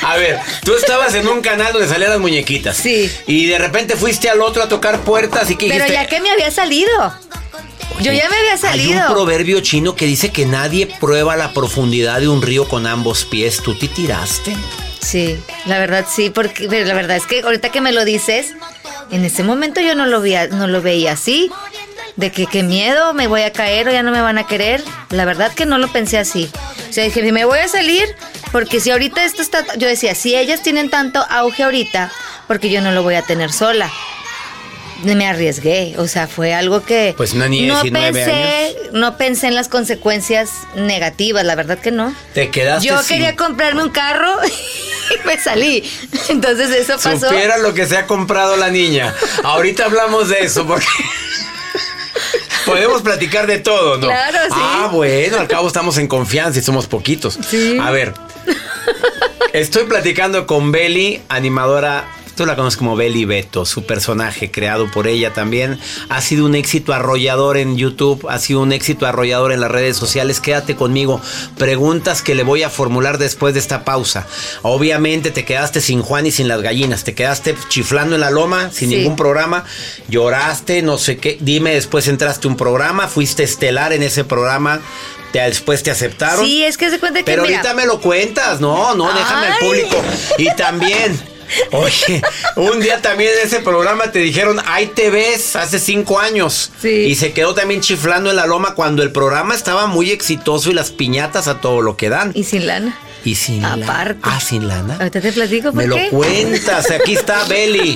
A 0.03 0.17
ver, 0.17 0.39
tú 0.63 0.75
estabas 0.75 1.13
en 1.15 1.27
un 1.27 1.41
canal 1.41 1.73
donde 1.73 1.87
salían 1.87 2.11
las 2.11 2.19
muñequitas. 2.19 2.75
Sí. 2.77 3.11
Y 3.27 3.47
de 3.47 3.57
repente 3.57 3.95
fuiste 3.95 4.29
al 4.29 4.41
otro 4.41 4.63
a 4.63 4.67
tocar 4.67 4.99
puertas 5.01 5.49
y 5.49 5.55
que 5.55 5.67
Pero 5.67 5.85
dijiste. 5.85 5.93
ya 5.93 6.07
que 6.07 6.19
me 6.21 6.29
había 6.31 6.51
salido. 6.51 7.13
Yo 8.01 8.13
ya 8.13 8.29
me 8.29 8.35
había 8.37 8.53
Hay 8.53 8.57
salido. 8.57 9.07
un 9.07 9.13
proverbio 9.13 9.59
chino 9.61 9.95
que 9.95 10.05
dice 10.05 10.31
que 10.31 10.45
nadie 10.45 10.87
prueba 10.99 11.35
la 11.35 11.51
profundidad 11.53 12.19
de 12.21 12.27
un 12.29 12.41
río 12.41 12.67
con 12.67 12.87
ambos 12.87 13.25
pies. 13.25 13.61
¿Tú 13.61 13.75
te 13.75 13.87
tiraste? 13.87 14.55
Sí, 15.01 15.37
la 15.65 15.79
verdad 15.79 16.05
sí, 16.09 16.29
porque 16.29 16.67
pero 16.69 16.85
la 16.85 16.93
verdad 16.93 17.17
es 17.17 17.25
que 17.25 17.41
ahorita 17.41 17.69
que 17.71 17.81
me 17.81 17.91
lo 17.91 18.05
dices, 18.05 18.53
en 19.11 19.25
ese 19.25 19.43
momento 19.43 19.81
yo 19.81 19.95
no 19.95 20.05
lo 20.05 20.21
veía, 20.21 20.47
no 20.47 20.67
lo 20.67 20.81
veía 20.81 21.13
así, 21.13 21.49
de 22.15 22.31
que 22.31 22.45
qué 22.47 22.63
miedo, 22.63 23.13
me 23.13 23.27
voy 23.27 23.41
a 23.41 23.51
caer 23.53 23.87
o 23.87 23.91
ya 23.91 24.03
no 24.03 24.11
me 24.11 24.21
van 24.21 24.37
a 24.37 24.45
querer. 24.45 24.83
La 25.09 25.25
verdad 25.25 25.53
que 25.53 25.65
no 25.65 25.77
lo 25.77 25.87
pensé 25.91 26.17
así. 26.17 26.49
O 26.89 26.93
sea, 26.93 27.03
dije, 27.03 27.31
me 27.31 27.45
voy 27.45 27.59
a 27.59 27.67
salir 27.67 28.03
porque 28.51 28.79
si 28.79 28.91
ahorita 28.91 29.23
esto 29.23 29.41
está, 29.41 29.65
yo 29.77 29.87
decía, 29.87 30.15
si 30.15 30.35
ellas 30.35 30.61
tienen 30.61 30.89
tanto 30.89 31.25
auge 31.29 31.63
ahorita, 31.63 32.11
porque 32.47 32.69
yo 32.69 32.81
no 32.81 32.91
lo 32.91 33.03
voy 33.03 33.15
a 33.15 33.21
tener 33.21 33.51
sola. 33.51 33.89
Me 35.03 35.25
arriesgué, 35.27 35.95
o 35.97 36.07
sea, 36.07 36.27
fue 36.27 36.53
algo 36.53 36.83
que 36.83 37.13
Pues 37.15 37.33
una 37.33 37.47
niña 37.47 37.67
de 37.67 37.69
no 37.73 37.81
19 37.83 38.11
pensé, 38.25 38.77
no 38.91 39.17
pensé 39.17 39.47
en 39.47 39.55
las 39.55 39.67
consecuencias 39.69 40.49
negativas, 40.75 41.45
la 41.45 41.55
verdad 41.55 41.77
que 41.79 41.91
no. 41.91 42.13
Te 42.33 42.49
quedaste 42.49 42.87
Yo 42.87 42.97
sin- 43.01 43.07
quería 43.17 43.35
comprarme 43.35 43.83
un 43.83 43.89
carro 43.91 44.31
y 44.45 45.27
me 45.27 45.37
salí. 45.39 45.89
Entonces 46.29 46.69
eso 46.71 46.93
pasó. 47.01 47.29
Supiera 47.29 47.57
lo 47.57 47.73
que 47.73 47.85
se 47.85 47.97
ha 47.97 48.07
comprado 48.07 48.57
la 48.57 48.69
niña. 48.69 49.15
Ahorita 49.43 49.85
hablamos 49.85 50.27
de 50.29 50.39
eso 50.41 50.65
porque 50.67 50.85
podemos 52.65 53.01
platicar 53.01 53.47
de 53.47 53.59
todo, 53.59 53.97
¿no? 53.97 54.07
Claro, 54.07 54.37
sí. 54.47 54.53
Ah, 54.53 54.89
bueno, 54.91 55.37
al 55.39 55.47
cabo 55.47 55.67
estamos 55.67 55.97
en 55.97 56.07
confianza 56.07 56.59
y 56.59 56.61
somos 56.61 56.87
poquitos. 56.87 57.39
Sí. 57.49 57.77
A 57.81 57.91
ver, 57.91 58.13
estoy 59.53 59.85
platicando 59.85 60.45
con 60.45 60.71
Beli, 60.71 61.21
animadora. 61.29 62.05
Tú 62.39 62.45
la 62.45 62.55
conoces 62.55 62.77
como 62.77 62.95
Beli 62.95 63.25
Beto, 63.25 63.65
su 63.65 63.83
personaje 63.85 64.49
creado 64.49 64.89
por 64.89 65.07
ella 65.07 65.33
también. 65.33 65.77
Ha 66.07 66.21
sido 66.21 66.45
un 66.45 66.55
éxito 66.55 66.93
arrollador 66.93 67.57
en 67.57 67.75
YouTube, 67.75 68.25
ha 68.29 68.39
sido 68.39 68.61
un 68.61 68.71
éxito 68.71 69.05
arrollador 69.05 69.51
en 69.51 69.59
las 69.59 69.69
redes 69.69 69.97
sociales. 69.97 70.39
Quédate 70.39 70.77
conmigo. 70.77 71.19
Preguntas 71.57 72.21
que 72.21 72.35
le 72.35 72.43
voy 72.43 72.63
a 72.63 72.69
formular 72.69 73.17
después 73.17 73.55
de 73.55 73.59
esta 73.59 73.83
pausa. 73.83 74.25
Obviamente 74.61 75.31
te 75.31 75.43
quedaste 75.43 75.81
sin 75.81 76.01
Juan 76.01 76.27
y 76.27 76.31
sin 76.31 76.47
las 76.47 76.61
gallinas. 76.61 77.03
Te 77.03 77.13
quedaste 77.13 77.57
chiflando 77.67 78.15
en 78.15 78.21
la 78.21 78.31
loma 78.31 78.71
sin 78.71 78.89
Sí. 78.89 78.95
ningún 78.95 79.17
programa. 79.17 79.65
Lloraste, 80.07 80.81
no 80.81 80.97
sé 80.97 81.17
qué. 81.17 81.37
Dime, 81.41 81.73
después 81.73 82.07
entraste 82.07 82.47
un 82.47 82.55
programa, 82.55 83.09
fuiste 83.09 83.43
estelar 83.43 83.91
en 83.91 84.01
ese 84.01 84.23
programa. 84.23 84.79
Te, 85.33 85.39
después 85.41 85.83
te 85.83 85.91
aceptaron. 85.91 86.45
Sí, 86.45 86.63
es 86.63 86.77
que 86.77 86.89
se 86.89 86.99
cuenta 87.01 87.19
que 87.19 87.25
Pero 87.25 87.43
mira, 87.43 87.57
ahorita 87.57 87.73
me 87.73 87.85
lo 87.85 87.99
cuentas, 87.99 88.61
no, 88.61 88.95
no, 88.95 89.11
déjame 89.13 89.47
al 89.47 89.57
público. 89.59 90.01
Y 90.37 90.55
también, 90.55 91.19
oye, 91.71 92.21
un 92.55 92.79
día 92.79 93.01
también 93.01 93.31
en 93.39 93.47
ese 93.47 93.59
programa 93.59 94.11
te 94.11 94.19
dijeron, 94.19 94.59
ahí 94.65 94.87
te 94.87 95.09
ves, 95.09 95.55
hace 95.55 95.79
cinco 95.79 96.19
años. 96.19 96.71
Sí. 96.81 96.89
Y 96.89 97.15
se 97.15 97.33
quedó 97.33 97.53
también 97.53 97.81
chiflando 97.81 98.29
en 98.29 98.35
la 98.35 98.45
loma 98.45 98.75
cuando 98.75 99.03
el 99.03 99.11
programa 99.11 99.55
estaba 99.55 99.87
muy 99.87 100.11
exitoso 100.11 100.71
y 100.71 100.73
las 100.73 100.91
piñatas 100.91 101.47
a 101.47 101.61
todo 101.61 101.81
lo 101.81 101.97
que 101.97 102.09
dan. 102.09 102.31
y 102.35 102.43
sin 102.43 102.67
lana. 102.67 102.97
Y 103.25 103.35
sin 103.35 103.61
lana. 103.61 103.85
Aparte. 103.85 104.21
Ah, 104.23 104.39
sin 104.39 104.67
lana. 104.67 104.95
Ahorita 104.95 105.19
te 105.19 105.33
platico 105.33 105.73
por 105.73 105.75
Me 105.75 105.87
lo 105.87 105.97
cuentas, 106.09 106.89
aquí 106.89 107.15
está 107.15 107.43
Beli. 107.45 107.93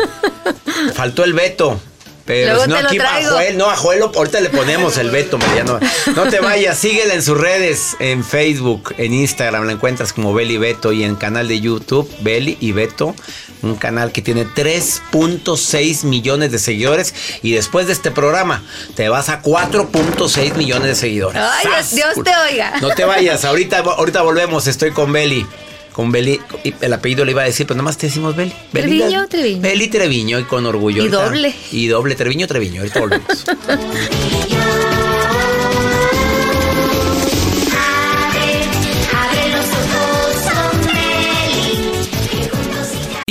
Faltó 0.94 1.24
el 1.24 1.34
Beto. 1.34 1.80
Pero 2.26 2.56
Luego 2.56 2.68
no 2.68 2.78
aquí 2.78 2.98
a. 3.00 3.24
Joel, 3.24 3.58
no, 3.58 3.70
a 3.70 3.76
Joel 3.76 4.04
ahorita 4.04 4.40
le 4.40 4.50
ponemos 4.50 4.98
el 4.98 5.12
veto, 5.12 5.38
Mariano. 5.38 5.80
No 6.16 6.30
te 6.30 6.40
vayas, 6.42 6.78
síguela 6.78 7.14
en 7.14 7.22
sus 7.22 7.38
redes, 7.38 7.98
en 8.00 8.24
Facebook, 8.24 8.94
en 8.98 9.14
Instagram, 9.14 9.66
la 9.66 9.74
encuentras 9.74 10.14
como 10.14 10.34
Beli 10.34 10.58
Beto 10.58 10.94
y 10.94 11.04
en 11.04 11.16
canal 11.16 11.48
de 11.48 11.60
YouTube, 11.60 12.10
Beli 12.22 12.58
y 12.62 12.72
Beto, 12.72 13.14
un 13.62 13.76
canal 13.76 14.12
que 14.14 14.22
tiene 14.22 14.46
3.6 14.46 16.06
millones 16.06 16.52
de 16.52 16.60
seguidores 16.60 17.14
y 17.42 17.52
después 17.52 17.88
de 17.88 17.94
este 17.94 18.12
programa 18.12 18.64
te 18.96 19.10
vas 19.10 19.28
a 19.30 19.42
4.6 19.42 20.56
millones 20.56 20.88
de 20.88 20.96
seguidores. 20.96 21.42
Ay, 21.42 21.66
¡Sas! 21.66 21.96
Dios 21.96 22.14
te 22.24 22.32
oiga. 22.52 22.80
No 22.82 22.90
te 22.90 23.04
vayas, 23.04 23.44
ahorita, 23.44 23.80
ahorita 23.80 24.22
volvemos, 24.22 24.68
estoy 24.68 24.92
con 24.92 25.12
Beli. 25.12 25.46
Con 25.94 26.12
Beli, 26.12 26.40
y 26.64 26.74
el 26.82 26.92
apellido 26.92 27.24
le 27.24 27.32
iba 27.32 27.44
a 27.44 27.46
decir, 27.46 27.66
pero 27.68 27.78
nomás 27.78 27.98
te 27.98 28.08
decimos 28.08 28.36
Beli. 28.36 28.52
Beli, 28.72 28.98
Treviño, 28.98 29.28
Treviño. 29.28 29.62
Beli 29.62 29.88
Treviño 29.88 30.40
y 30.40 30.44
con 30.44 30.66
orgullo. 30.66 30.98
Y 30.98 31.08
ahorita. 31.08 31.26
doble. 31.26 31.54
Y 31.72 31.88
doble, 31.88 32.16
Treviño, 32.16 32.48
Treviño. 32.48 32.82
Ahorita 32.82 33.00
volvemos. 33.00 33.46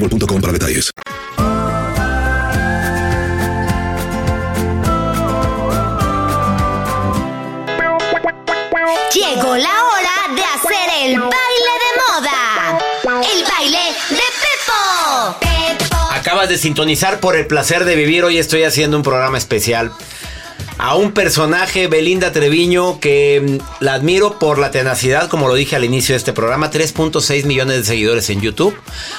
boostmobile.com 0.00 0.40
para 0.40 0.52
detalles. 0.52 0.90
Llegó 9.12 9.56
la 9.56 9.84
hora 9.84 10.34
de 10.34 10.42
hacer 10.42 10.88
el 11.04 11.20
baile 11.20 11.72
de 11.82 11.90
moda. 12.02 12.78
El 13.04 13.44
baile 13.44 13.78
de 14.10 14.16
Pepo. 14.16 15.36
Pepo. 15.40 15.96
Acabas 16.10 16.48
de 16.48 16.58
sintonizar 16.58 17.20
por 17.20 17.36
el 17.36 17.46
placer 17.46 17.84
de 17.84 17.94
vivir. 17.94 18.24
Hoy 18.24 18.38
estoy 18.38 18.64
haciendo 18.64 18.96
un 18.96 19.02
programa 19.02 19.38
especial 19.38 19.92
a 20.78 20.96
un 20.96 21.12
personaje, 21.12 21.86
Belinda 21.86 22.32
Treviño, 22.32 22.98
que 23.00 23.60
mm, 23.60 23.84
la 23.84 23.94
admiro 23.94 24.38
por 24.38 24.58
la 24.58 24.70
tenacidad, 24.70 25.28
como 25.28 25.48
lo 25.48 25.54
dije 25.54 25.76
al 25.76 25.84
inicio 25.84 26.14
de 26.14 26.18
este 26.18 26.32
programa. 26.32 26.70
3.6 26.70 27.44
millones 27.44 27.76
de 27.78 27.84
seguidores 27.84 28.30
en 28.30 28.40
YouTube. 28.40 28.76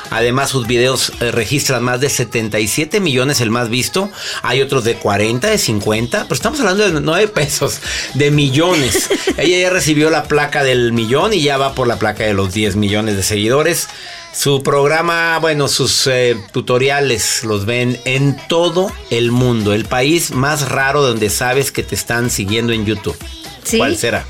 Además, 0.09 0.49
sus 0.49 0.67
videos 0.67 1.13
eh, 1.19 1.31
registran 1.31 1.83
más 1.83 2.01
de 2.01 2.09
77 2.09 2.99
millones, 2.99 3.41
el 3.41 3.51
más 3.51 3.69
visto. 3.69 4.09
Hay 4.43 4.61
otros 4.61 4.83
de 4.83 4.95
40, 4.95 5.49
de 5.49 5.57
50, 5.57 6.23
pero 6.23 6.35
estamos 6.35 6.59
hablando 6.59 6.89
de 6.89 6.99
9 6.99 7.27
pesos, 7.29 7.79
de 8.13 8.31
millones. 8.31 9.09
Ella 9.37 9.57
ya 9.57 9.69
recibió 9.69 10.09
la 10.09 10.23
placa 10.23 10.63
del 10.63 10.91
millón 10.91 11.33
y 11.33 11.41
ya 11.41 11.57
va 11.57 11.73
por 11.73 11.87
la 11.87 11.97
placa 11.97 12.25
de 12.25 12.33
los 12.33 12.53
10 12.53 12.75
millones 12.75 13.15
de 13.15 13.23
seguidores. 13.23 13.87
Su 14.35 14.61
programa, 14.63 15.39
bueno, 15.39 15.67
sus 15.67 16.07
eh, 16.07 16.35
tutoriales 16.51 17.43
los 17.43 17.65
ven 17.65 17.99
en 18.05 18.35
todo 18.49 18.91
el 19.09 19.31
mundo. 19.31 19.73
El 19.73 19.85
país 19.85 20.31
más 20.31 20.69
raro 20.69 21.01
donde 21.01 21.29
sabes 21.29 21.71
que 21.71 21.83
te 21.83 21.95
están 21.95 22.29
siguiendo 22.29 22.73
en 22.73 22.85
YouTube. 22.85 23.15
¿Sí? 23.63 23.77
¿Cuál 23.77 23.97
será? 23.97 24.25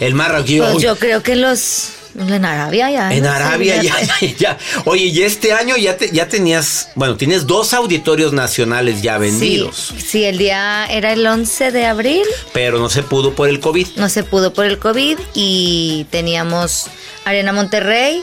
El 0.00 0.14
más 0.14 0.28
raro. 0.30 0.44
Pues 0.46 0.82
yo 0.82 0.96
creo 0.96 1.22
que 1.22 1.36
los. 1.36 1.90
En 2.18 2.44
Arabia 2.44 2.90
ya. 2.90 3.14
En 3.14 3.22
no 3.24 3.30
Arabia 3.30 3.82
ya, 3.82 3.94
ya, 4.00 4.34
ya. 4.38 4.58
Oye, 4.84 5.04
y 5.06 5.22
este 5.22 5.52
año 5.54 5.76
ya, 5.78 5.96
te- 5.96 6.10
ya 6.10 6.28
tenías, 6.28 6.88
bueno, 6.94 7.16
tienes 7.16 7.46
dos 7.46 7.72
auditorios 7.72 8.34
nacionales 8.34 9.00
ya 9.00 9.16
vendidos, 9.16 9.94
Sí, 9.96 10.00
sí, 10.06 10.24
el 10.24 10.36
día 10.36 10.84
era 10.90 11.12
el 11.14 11.26
11 11.26 11.70
de 11.72 11.86
abril. 11.86 12.24
pero 12.52 12.78
no 12.78 12.90
se 12.90 13.02
pudo 13.02 13.34
por 13.34 13.48
el 13.48 13.60
COVID. 13.60 13.86
No 13.96 14.10
se 14.10 14.24
pudo 14.24 14.52
por 14.52 14.66
el 14.66 14.78
COVID 14.78 15.18
y 15.32 16.06
teníamos 16.10 16.88
Arena 17.24 17.54
Monterrey 17.54 18.22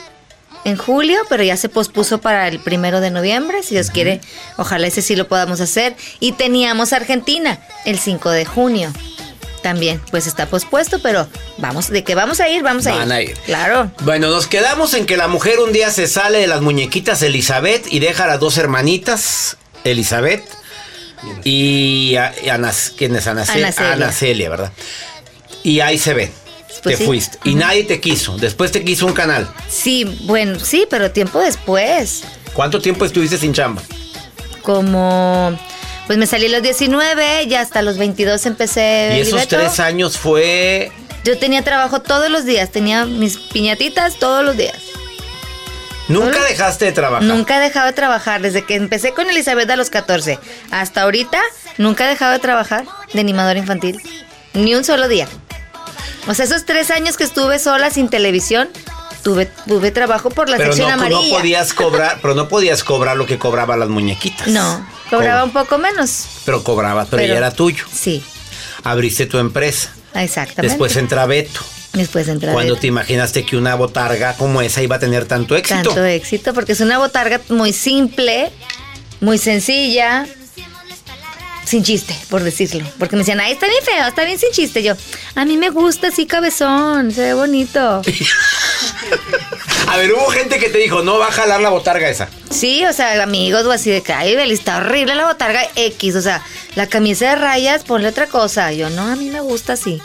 en 0.66 0.76
julio, 0.78 1.18
pero 1.30 1.44
ya 1.44 1.56
se 1.58 1.70
pospuso 1.70 2.20
para 2.20 2.48
el 2.48 2.60
primero 2.60 3.00
de 3.02 3.12
noviembre, 3.12 3.64
si 3.64 3.76
Dios 3.76 3.92
quiere, 3.92 4.22
ojalá 4.58 4.88
ese 4.88 5.02
sí 5.02 5.16
lo 5.16 5.28
podamos 5.28 5.62
hacer. 5.62 5.96
Y 6.20 6.34
teníamos 6.34 6.94
Argentina 6.94 7.60
el 7.86 7.98
5 8.00 8.30
de 8.32 8.46
junio. 8.46 8.92
También, 9.64 10.02
pues 10.10 10.26
está 10.26 10.46
pospuesto, 10.46 11.00
pero 11.00 11.28
vamos, 11.58 11.90
de 11.90 12.04
que 12.06 12.16
vamos 12.16 12.40
a 12.40 12.48
ir, 12.48 12.64
vamos 12.64 12.88
a 12.88 12.92
ir. 12.92 12.98
Van 13.00 13.12
a 13.12 13.22
ir. 13.22 13.34
Claro. 13.46 13.92
Bueno, 14.04 14.30
nos 14.30 14.48
quedamos 14.48 14.94
en 14.94 15.06
que 15.06 15.18
la 15.18 15.28
mujer 15.28 15.60
un 15.60 15.74
día 15.74 15.90
se 15.92 16.08
sale 16.08 16.38
de 16.40 16.48
las 16.48 16.62
muñequitas 16.62 17.22
Elizabeth 17.24 17.86
y 17.92 18.00
deja 18.00 18.24
a 18.24 18.28
las 18.28 18.40
dos 18.40 18.58
hermanitas, 18.58 19.58
Elizabeth 19.84 20.44
y, 21.44 22.16
a- 22.16 22.34
y 22.42 22.50
Ana, 22.50 22.72
¿quién 22.98 23.16
es 23.16 23.28
Ana, 23.28 23.44
Ana 23.48 23.72
Celia. 23.74 23.92
Ana 23.94 24.12
Celia, 24.14 24.50
¿verdad? 24.50 24.72
Y 25.64 25.82
ahí 25.82 25.98
se 25.98 26.14
ve. 26.14 26.32
Pues 26.82 26.96
te 26.96 26.98
sí. 26.98 27.06
fuiste. 27.06 27.38
Y 27.44 27.56
nadie 27.56 27.84
te 27.84 28.00
quiso. 28.00 28.38
Después 28.38 28.72
te 28.72 28.84
quiso 28.84 29.06
un 29.06 29.14
canal. 29.14 29.48
Sí, 29.70 30.06
bueno, 30.24 30.60
sí, 30.60 30.86
pero 30.90 31.12
tiempo 31.12 31.40
después. 31.40 32.24
¿Cuánto 32.54 32.80
tiempo 32.82 33.06
estuviste 33.06 33.38
sin 33.38 33.54
chamba? 33.54 33.82
Como, 34.62 35.58
pues 36.08 36.18
me 36.18 36.26
salí 36.26 36.48
a 36.48 36.50
los 36.50 36.64
19, 36.64 37.48
ya 37.48 37.62
hasta 37.62 37.82
los 37.82 37.98
22 37.98 38.46
empecé. 38.46 39.14
y 39.18 39.20
esos 39.22 39.48
tres 39.48 39.80
años 39.80 40.18
fue. 40.18 40.92
Yo 41.24 41.38
tenía 41.38 41.64
trabajo 41.64 42.02
todos 42.02 42.30
los 42.30 42.46
días, 42.46 42.72
tenía 42.72 43.06
mis 43.06 43.38
piñatitas 43.38 44.16
todos 44.18 44.44
los 44.44 44.56
días. 44.58 44.76
Nunca 46.08 46.44
dejaste 46.44 46.86
de 46.86 46.92
trabajar. 46.92 47.24
Nunca 47.28 47.58
he 47.58 47.60
dejado 47.60 47.86
de 47.86 47.94
trabajar, 47.94 48.42
desde 48.42 48.64
que 48.64 48.76
empecé 48.76 49.14
con 49.14 49.30
Elizabeth 49.30 49.70
a 49.70 49.76
los 49.76 49.92
14 49.92 50.40
hasta 50.72 51.04
ahorita, 51.04 51.40
nunca 51.78 52.06
he 52.06 52.10
dejado 52.10 52.34
de 52.34 52.40
trabajar 52.40 52.86
de 53.14 53.20
animadora 53.20 53.60
infantil. 53.60 54.02
Ni 54.54 54.74
un 54.74 54.84
solo 54.84 55.08
día. 55.08 55.28
O 56.28 56.34
sea, 56.34 56.46
esos 56.46 56.66
tres 56.66 56.92
años 56.92 57.18
que 57.18 57.24
estuve 57.24 57.60
sola 57.60 57.90
sin 57.90 58.10
televisión, 58.10 58.70
tuve, 59.24 59.48
tuve 59.68 59.92
trabajo 59.92 60.30
por 60.30 60.50
la 60.50 60.58
pero 60.58 60.74
sección 60.74 60.90
no, 60.92 60.98
no 60.98 61.18
amarilla. 61.18 61.38
podías 61.38 61.74
cobrar, 61.74 62.20
pero 62.22 62.36
no 62.36 62.48
podías 62.48 62.84
cobrar 62.84 63.18
lo 63.18 63.26
que 63.26 63.38
cobraban 63.38 63.80
las 63.80 63.90
muñequitas. 63.90 64.48
No, 64.48 64.86
Cobraba 65.10 65.42
Cobra. 65.42 65.44
un 65.46 65.52
poco 65.54 65.78
menos. 65.80 66.26
Pero 66.46 66.64
cobrabas, 66.64 67.08
pero, 67.10 67.22
Pero- 67.22 67.34
ya 67.34 67.38
era 67.38 67.52
tuyo. 67.52 67.86
Sí, 67.92 68.24
Abriste 68.84 69.26
tu 69.26 69.38
empresa. 69.40 69.92
exactamente. 70.14 70.62
Después 70.70 70.96
entra 70.98 71.26
Beto. 71.26 71.62
Después 71.94 72.28
entra 72.28 72.54
Cuando 72.54 72.74
Beto. 72.74 72.82
te 72.82 72.88
imaginaste 72.88 73.44
que 73.46 73.58
una 73.58 73.74
botarga 73.76 74.36
como 74.36 74.62
esa 74.62 74.84
iba 74.84 74.98
a 74.98 75.00
tener 75.00 75.26
tanto 75.26 75.56
éxito. 75.56 75.82
Tanto 75.90 76.06
éxito, 76.06 76.54
porque 76.54 76.74
es 76.74 76.80
una 76.82 77.00
botarga 77.00 77.42
muy 77.50 77.74
simple, 77.74 78.52
muy 79.22 79.38
sencilla, 79.40 80.28
sin 81.70 81.84
chiste, 81.84 82.16
por 82.30 82.44
decirlo. 82.44 82.84
Porque 82.98 83.16
me 83.16 83.22
decían, 83.22 83.40
ay, 83.40 83.52
está 83.54 83.68
bien 83.68 83.84
feo, 83.84 84.08
está 84.08 84.24
bien 84.26 84.40
sin 84.40 84.52
chiste. 84.52 84.82
Yo, 84.82 84.94
a 85.36 85.46
mí 85.46 85.56
me 85.58 85.70
gusta 85.70 86.08
así 86.08 86.26
cabezón, 86.26 87.12
se 87.12 87.22
ve 87.22 87.34
bonito. 87.34 88.02
A 89.88 89.98
ver, 89.98 90.14
hubo 90.14 90.28
gente 90.30 90.60
que 90.60 90.70
te 90.70 90.78
dijo, 90.78 91.02
no 91.02 91.18
va 91.18 91.28
a 91.28 91.32
jalar 91.32 91.62
la 91.62 91.70
botarga 91.70 92.10
esa. 92.10 92.30
Sí, 92.52 92.86
o 92.86 92.94
sea, 92.94 93.22
amigos 93.24 93.66
o 93.66 93.72
así 93.72 93.90
de 93.90 94.02
que, 94.02 94.14
ay, 94.14 94.36
Beli, 94.36 94.54
está 94.54 94.78
horrible 94.78 95.16
la 95.16 95.26
botarga 95.28 95.62
X. 95.76 96.16
O 96.16 96.22
sea, 96.22 96.44
la 96.76 96.88
camisa 96.88 97.30
de 97.30 97.36
rayas, 97.36 97.84
ponle 97.84 98.08
otra 98.10 98.28
cosa. 98.28 98.72
Yo, 98.72 98.90
no, 98.92 99.04
a 99.04 99.16
mí 99.16 99.30
me 99.30 99.42
gusta 99.42 99.74
así. 99.74 100.00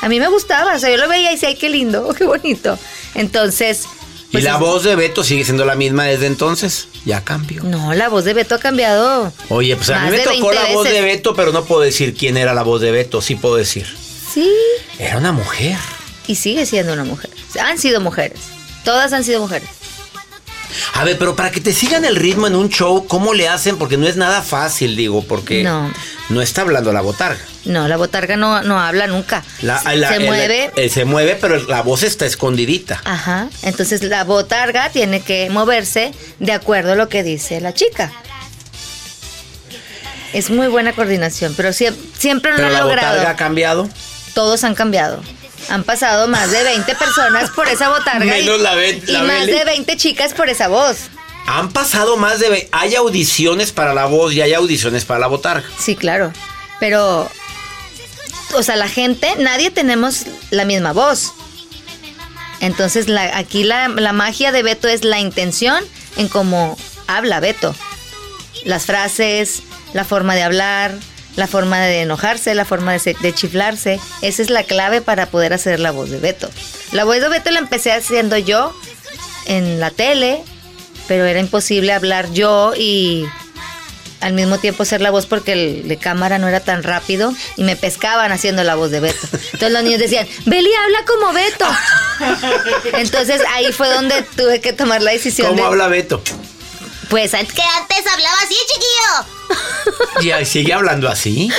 A 0.00 0.08
mí 0.08 0.20
me 0.20 0.28
gustaba, 0.28 0.74
o 0.74 0.78
sea, 0.78 0.90
yo 0.90 0.96
lo 0.96 1.08
veía 1.08 1.30
y 1.30 1.34
decía, 1.34 1.48
ay, 1.50 1.56
qué 1.56 1.68
lindo, 1.70 2.14
qué 2.18 2.24
bonito. 2.24 2.78
Entonces... 3.14 3.84
y 4.28 4.32
pues, 4.32 4.44
la 4.44 4.54
es- 4.54 4.58
voz 4.58 4.84
de 4.84 4.96
Beto 4.96 5.22
sigue 5.22 5.44
siendo 5.44 5.64
la 5.64 5.74
misma 5.74 6.04
desde 6.04 6.26
entonces. 6.26 6.88
Ya 7.06 7.22
cambió. 7.22 7.62
No, 7.62 7.94
la 7.94 8.08
voz 8.08 8.24
de 8.24 8.34
Beto 8.34 8.56
ha 8.56 8.58
cambiado. 8.58 9.32
Oye, 9.48 9.76
pues 9.76 9.88
a 9.90 10.00
mí 10.00 10.10
me 10.10 10.18
tocó 10.18 10.48
20 10.48 10.54
la 10.54 10.74
voz 10.74 10.90
de. 10.90 11.00
Beto, 11.02 11.36
pero 11.36 11.52
no 11.52 11.64
puedo 11.64 11.80
decir 11.82 12.14
quién 12.14 12.36
era 12.36 12.52
la 12.52 12.64
voz 12.64 12.80
de 12.80 12.90
Beto. 12.90 13.22
Sí 13.22 13.36
puedo 13.36 13.54
decir. 13.54 13.86
Sí. 14.34 14.52
Era 14.98 15.16
una 15.18 15.30
mujer. 15.30 15.78
Y 16.26 16.34
sigue 16.34 16.66
siendo 16.66 16.92
una 16.92 17.04
mujer. 17.04 17.30
Han 17.60 17.78
sido 17.78 18.00
mujeres. 18.00 18.40
Todas 18.84 19.12
han 19.12 19.22
sido 19.22 19.40
mujeres. 19.40 19.68
A 20.94 21.04
ver, 21.04 21.18
pero 21.18 21.36
para 21.36 21.50
que 21.50 21.60
te 21.60 21.72
sigan 21.72 22.04
el 22.04 22.16
ritmo 22.16 22.46
en 22.46 22.54
un 22.56 22.68
show, 22.68 23.06
¿cómo 23.06 23.34
le 23.34 23.48
hacen? 23.48 23.76
Porque 23.78 23.96
no 23.96 24.06
es 24.06 24.16
nada 24.16 24.42
fácil, 24.42 24.96
digo, 24.96 25.22
porque 25.24 25.62
No. 25.62 25.92
no 26.28 26.42
está 26.42 26.62
hablando 26.62 26.92
la 26.92 27.00
botarga. 27.00 27.40
No, 27.64 27.88
la 27.88 27.96
botarga 27.96 28.36
no, 28.36 28.62
no 28.62 28.78
habla 28.80 29.06
nunca. 29.08 29.42
La- 29.62 29.82
la- 29.94 30.08
se 30.08 30.16
el- 30.16 30.24
mueve. 30.26 30.70
eh, 30.76 30.88
se 30.88 31.04
mueve, 31.04 31.36
pero 31.40 31.58
la 31.66 31.82
voz 31.82 32.02
está 32.04 32.26
escondidita. 32.26 33.00
Ajá. 33.04 33.48
Entonces 33.62 34.02
la 34.04 34.22
botarga 34.24 34.90
tiene 34.90 35.20
que 35.20 35.50
moverse 35.50 36.12
de 36.38 36.52
acuerdo 36.52 36.92
a 36.92 36.96
lo 36.96 37.08
que 37.08 37.22
dice 37.22 37.60
la 37.60 37.74
chica. 37.74 38.12
Es 40.32 40.50
muy 40.50 40.66
buena 40.68 40.92
coordinación, 40.92 41.54
pero 41.56 41.70
sie- 41.72 41.94
siempre 42.18 42.50
no 42.50 42.56
pero 42.58 42.68
lo 42.68 42.72
la 42.74 42.78
han 42.80 42.84
botarga 42.88 43.12
logrado. 43.14 43.28
ha 43.32 43.36
cambiado. 43.36 43.88
Todos 44.34 44.64
han 44.64 44.74
cambiado. 44.74 45.22
Han 45.68 45.84
pasado 45.84 46.28
más 46.28 46.50
de 46.50 46.62
20 46.62 46.94
personas 46.94 47.50
por 47.50 47.68
esa 47.68 47.88
botarga 47.88 48.38
y, 48.38 48.44
la 48.44 49.22
más 49.22 49.46
de 49.46 49.64
20 49.64 49.96
chicas 49.96 50.32
por 50.34 50.48
esa 50.48 50.68
voz. 50.68 50.96
Han 51.46 51.70
pasado 51.72 52.16
más 52.16 52.38
de... 52.40 52.48
ve- 52.50 52.68
Hay 52.72 52.94
audiciones 52.94 53.72
para 53.72 53.94
la 53.94 54.06
voz 54.06 54.32
y 54.32 54.40
hay 54.42 54.52
audiciones 54.54 55.04
para 55.04 55.20
la 55.20 55.26
botarga. 55.28 55.66
Sí, 55.78 55.94
claro. 55.96 56.32
Pero, 56.80 57.28
o 58.54 58.62
sea, 58.62 58.76
la 58.76 58.88
gente, 58.88 59.28
nadie 59.38 59.70
tenemos 59.70 60.24
la 60.50 60.64
misma 60.64 60.92
voz. 60.92 61.32
Entonces, 62.60 63.08
la, 63.08 63.36
aquí 63.36 63.64
la, 63.64 63.88
la 63.88 64.12
magia 64.12 64.50
de 64.52 64.62
Beto 64.62 64.88
es 64.88 65.04
la 65.04 65.18
intención 65.20 65.84
en 66.16 66.28
cómo 66.28 66.76
habla 67.06 67.40
Beto. 67.40 67.74
Las 68.64 68.86
frases, 68.86 69.62
la 69.92 70.04
forma 70.04 70.34
de 70.34 70.42
hablar, 70.42 70.94
la 71.36 71.46
forma 71.46 71.80
de 71.80 72.00
enojarse, 72.02 72.54
la 72.54 72.64
forma 72.64 72.92
de, 72.92 72.98
se- 72.98 73.16
de 73.20 73.32
chiflarse. 73.34 74.00
Esa 74.22 74.42
es 74.42 74.50
la 74.50 74.62
clave 74.64 75.00
para 75.02 75.26
poder 75.26 75.52
hacer 75.52 75.78
la 75.80 75.90
voz 75.92 76.10
de 76.10 76.18
Beto. 76.18 76.50
La 76.92 77.04
voz 77.04 77.20
de 77.20 77.28
Beto 77.28 77.50
la 77.50 77.58
empecé 77.60 77.92
haciendo 77.92 78.36
yo 78.38 78.74
en 79.46 79.78
la 79.80 79.90
tele, 79.90 80.42
pero 81.08 81.24
era 81.26 81.38
imposible 81.40 81.92
hablar 81.92 82.32
yo 82.32 82.72
y 82.76 83.26
al 84.20 84.32
mismo 84.32 84.58
tiempo 84.58 84.82
hacer 84.82 85.02
la 85.02 85.10
voz 85.10 85.26
porque 85.26 85.52
el 85.52 85.88
de 85.88 85.98
cámara 85.98 86.38
no 86.38 86.48
era 86.48 86.60
tan 86.60 86.82
rápido 86.82 87.34
y 87.56 87.64
me 87.64 87.76
pescaban 87.76 88.32
haciendo 88.32 88.64
la 88.64 88.74
voz 88.74 88.90
de 88.90 89.00
Beto. 89.00 89.28
Entonces 89.32 89.72
los 89.72 89.82
niños 89.82 90.00
decían, 90.00 90.26
Beli 90.46 90.70
habla 90.74 90.98
como 91.06 91.32
Beto. 91.34 91.66
Entonces 92.94 93.42
ahí 93.54 93.72
fue 93.72 93.88
donde 93.88 94.22
tuve 94.36 94.60
que 94.60 94.72
tomar 94.72 95.02
la 95.02 95.12
decisión 95.12 95.48
¿Cómo 95.48 95.60
de, 95.62 95.66
habla 95.68 95.88
Beto? 95.88 96.22
Pues 97.08 97.34
an- 97.34 97.46
Que 97.46 97.62
antes 97.62 98.06
hablaba 98.12 98.36
así, 98.44 98.56
chiquillo. 98.72 100.40
Y 100.40 100.44
sigue 100.46 100.72
hablando 100.72 101.08
así. 101.08 101.50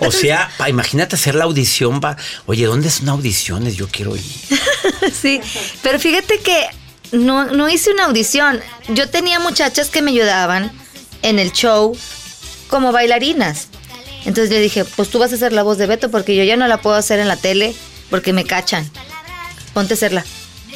O 0.00 0.10
sea, 0.12 0.50
pa, 0.58 0.68
imagínate 0.68 1.16
hacer 1.16 1.34
la 1.34 1.44
audición. 1.44 2.00
Va. 2.02 2.16
Oye, 2.46 2.66
¿dónde 2.66 2.90
son 2.90 3.08
audiciones? 3.08 3.76
Yo 3.76 3.88
quiero 3.88 4.16
ir. 4.16 4.22
sí, 5.22 5.40
pero 5.82 5.98
fíjate 5.98 6.38
que 6.40 6.66
no, 7.12 7.46
no 7.46 7.68
hice 7.68 7.90
una 7.92 8.04
audición. 8.06 8.60
Yo 8.88 9.08
tenía 9.10 9.38
muchachas 9.40 9.88
que 9.90 10.02
me 10.02 10.10
ayudaban 10.12 10.70
en 11.22 11.38
el 11.38 11.52
show 11.52 11.96
como 12.68 12.92
bailarinas. 12.92 13.68
Entonces 14.24 14.50
le 14.50 14.60
dije, 14.60 14.84
pues 14.84 15.08
tú 15.10 15.18
vas 15.18 15.32
a 15.32 15.34
hacer 15.34 15.52
la 15.52 15.62
voz 15.64 15.78
de 15.78 15.86
Beto 15.86 16.10
porque 16.10 16.36
yo 16.36 16.44
ya 16.44 16.56
no 16.56 16.68
la 16.68 16.80
puedo 16.80 16.96
hacer 16.96 17.18
en 17.18 17.26
la 17.28 17.36
tele 17.36 17.74
porque 18.08 18.32
me 18.32 18.44
cachan. 18.44 18.88
Ponte 19.74 19.94
a 19.94 19.96
hacerla. 19.96 20.24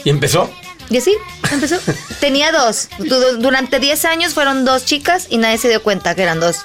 ¿Y 0.04 0.10
empezó? 0.10 0.50
Y 0.90 0.98
así, 0.98 1.14
empezó. 1.50 1.76
Tenía 2.20 2.52
dos. 2.52 2.88
Du- 2.98 3.38
Durante 3.38 3.80
10 3.80 4.04
años 4.04 4.34
fueron 4.34 4.64
dos 4.64 4.84
chicas 4.84 5.26
y 5.30 5.38
nadie 5.38 5.58
se 5.58 5.68
dio 5.68 5.82
cuenta 5.82 6.14
que 6.14 6.22
eran 6.22 6.40
dos. 6.40 6.58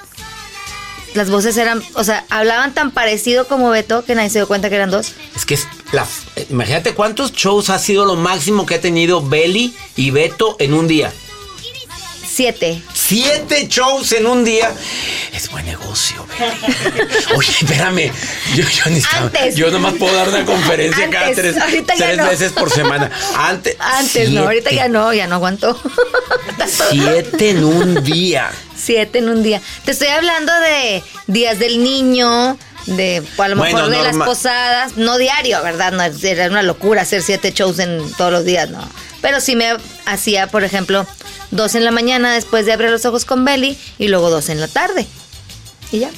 Las 1.14 1.30
voces 1.30 1.58
eran, 1.58 1.84
o 1.96 2.04
sea, 2.06 2.24
hablaban 2.30 2.74
tan 2.74 2.92
parecido 2.92 3.46
como 3.46 3.70
Beto 3.70 4.06
que 4.06 4.16
nadie 4.16 4.30
se 4.30 4.40
dio 4.40 4.48
cuenta 4.48 4.70
que 4.70 4.76
eran 4.76 4.92
dos. 4.92 5.12
Es 5.36 5.46
que 5.46 5.56
es 5.56 5.68
la, 5.92 6.08
eh, 6.38 6.48
imagínate 6.50 6.94
cuántos 6.94 7.34
shows 7.34 7.70
ha 7.70 7.80
sido 7.80 8.06
lo 8.06 8.16
máximo 8.16 8.66
que 8.66 8.76
ha 8.76 8.82
tenido 8.82 9.22
Belly 9.22 9.76
y 9.98 10.12
Beto 10.12 10.56
en 10.60 10.74
un 10.74 10.88
día. 10.88 11.12
Siete. 12.34 12.82
Siete 12.94 13.68
shows 13.68 14.14
en 14.14 14.26
un 14.26 14.46
día. 14.46 14.72
Es 15.34 15.52
buen 15.52 15.66
negocio, 15.66 16.26
Belly. 16.28 17.06
Oye, 17.36 17.52
espérame. 17.60 18.12
Yo, 18.56 18.64
yo, 18.64 18.84
Antes. 19.18 19.56
yo 19.56 19.70
nomás 19.70 19.96
puedo 19.96 20.16
dar 20.16 20.30
una 20.30 20.46
conferencia 20.46 21.10
cada 21.10 21.28
Antes, 21.28 21.42
tres, 21.42 21.58
ahorita 21.62 21.96
ya 21.96 22.06
tres 22.06 22.18
no. 22.18 22.30
veces 22.30 22.52
por 22.54 22.72
semana. 22.72 23.12
Antes, 23.38 23.76
Antes, 23.80 24.30
no, 24.30 24.44
ahorita 24.44 24.72
ya 24.72 24.88
no, 24.88 25.12
ya 25.14 25.28
no 25.28 25.36
aguantó. 25.36 25.78
Siete 26.90 27.50
en 27.50 27.66
un 27.66 28.02
día. 28.02 28.50
Siete 28.78 29.20
en 29.20 29.28
un 29.28 29.44
día. 29.44 29.62
Te 29.84 29.92
estoy 29.92 30.08
hablando 30.08 30.54
de 30.62 31.04
días 31.28 31.60
del 31.60 31.84
niño, 31.84 32.58
de 32.86 33.24
a 33.38 33.48
lo 33.50 33.58
Bueno, 33.58 33.76
mejor 33.76 33.90
de 33.90 34.04
las 34.04 34.16
posadas, 34.16 34.96
no 34.96 35.18
diario, 35.18 35.62
¿verdad? 35.64 35.92
No 35.92 36.02
era 36.04 36.48
una 36.48 36.64
locura 36.64 37.02
hacer 37.02 37.24
siete 37.24 37.52
shows 37.52 37.80
en 37.80 38.10
todos 38.14 38.32
los 38.32 38.46
días, 38.46 38.70
no. 38.70 38.88
Pero 39.22 39.40
sí 39.40 39.56
me 39.56 39.78
hacía, 40.06 40.48
por 40.48 40.64
ejemplo, 40.64 41.06
dos 41.52 41.76
en 41.76 41.86
la 41.86 41.92
mañana 41.92 42.34
después 42.34 42.66
de 42.66 42.74
abrir 42.74 42.90
los 42.90 43.06
ojos 43.06 43.26
con 43.26 43.46
Belly 43.46 43.78
y 43.98 44.08
luego 44.08 44.30
dos 44.30 44.50
en 44.50 44.60
la 44.60 44.68
tarde. 44.68 45.06
Y 45.92 46.00
ya. 46.00 46.12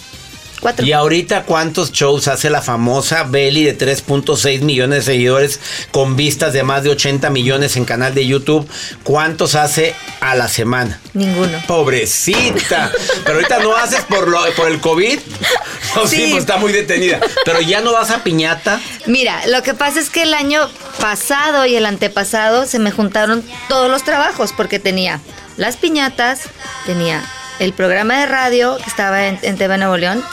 Cuatro. 0.63 0.85
Y 0.85 0.93
ahorita, 0.93 1.43
¿cuántos 1.43 1.91
shows 1.91 2.29
hace 2.29 2.49
la 2.49 2.61
famosa 2.61 3.23
Belly 3.23 3.65
de 3.65 3.77
3.6 3.77 4.61
millones 4.61 4.99
de 4.99 5.13
seguidores 5.13 5.59
con 5.91 6.15
vistas 6.15 6.53
de 6.53 6.63
más 6.63 6.83
de 6.83 6.89
80 6.91 7.29
millones 7.31 7.75
en 7.75 7.83
canal 7.83 8.15
de 8.15 8.25
YouTube? 8.25 8.65
¿Cuántos 9.03 9.55
hace 9.55 9.93
a 10.21 10.35
la 10.35 10.47
semana? 10.47 11.01
Ninguno. 11.13 11.57
Pobrecita. 11.67 12.93
Pero 13.25 13.39
ahorita 13.39 13.59
no 13.59 13.75
haces 13.75 14.05
por, 14.05 14.29
lo, 14.29 14.39
por 14.55 14.69
el 14.69 14.79
COVID. 14.79 15.19
No, 15.95 16.07
sí. 16.07 16.15
Sí. 16.15 16.27
pues 16.31 16.41
está 16.41 16.57
muy 16.57 16.71
detenida. 16.71 17.19
Pero 17.45 17.61
ya 17.61 17.81
no 17.81 17.91
vas 17.93 18.09
a 18.09 18.23
piñata. 18.23 18.79
Mira, 19.05 19.45
lo 19.45 19.61
que 19.61 19.75
pasa 19.75 19.99
es 19.99 20.09
que 20.09 20.23
el 20.23 20.33
año 20.33 20.67
pasado 20.99 21.67
y 21.67 21.75
el 21.75 21.85
antepasado 21.85 22.65
se 22.65 22.79
me 22.79 22.89
juntaron 22.89 23.43
todos 23.67 23.91
los 23.91 24.03
trabajos 24.03 24.53
porque 24.53 24.79
tenía 24.79 25.19
las 25.57 25.77
piñatas, 25.77 26.43
tenía 26.87 27.21
el 27.59 27.73
programa 27.73 28.21
de 28.21 28.25
radio 28.25 28.77
que 28.77 28.89
estaba 28.89 29.27
en, 29.27 29.37
en 29.43 29.55
TV 29.55 29.77
Nuevo 29.77 29.97
León, 29.97 30.23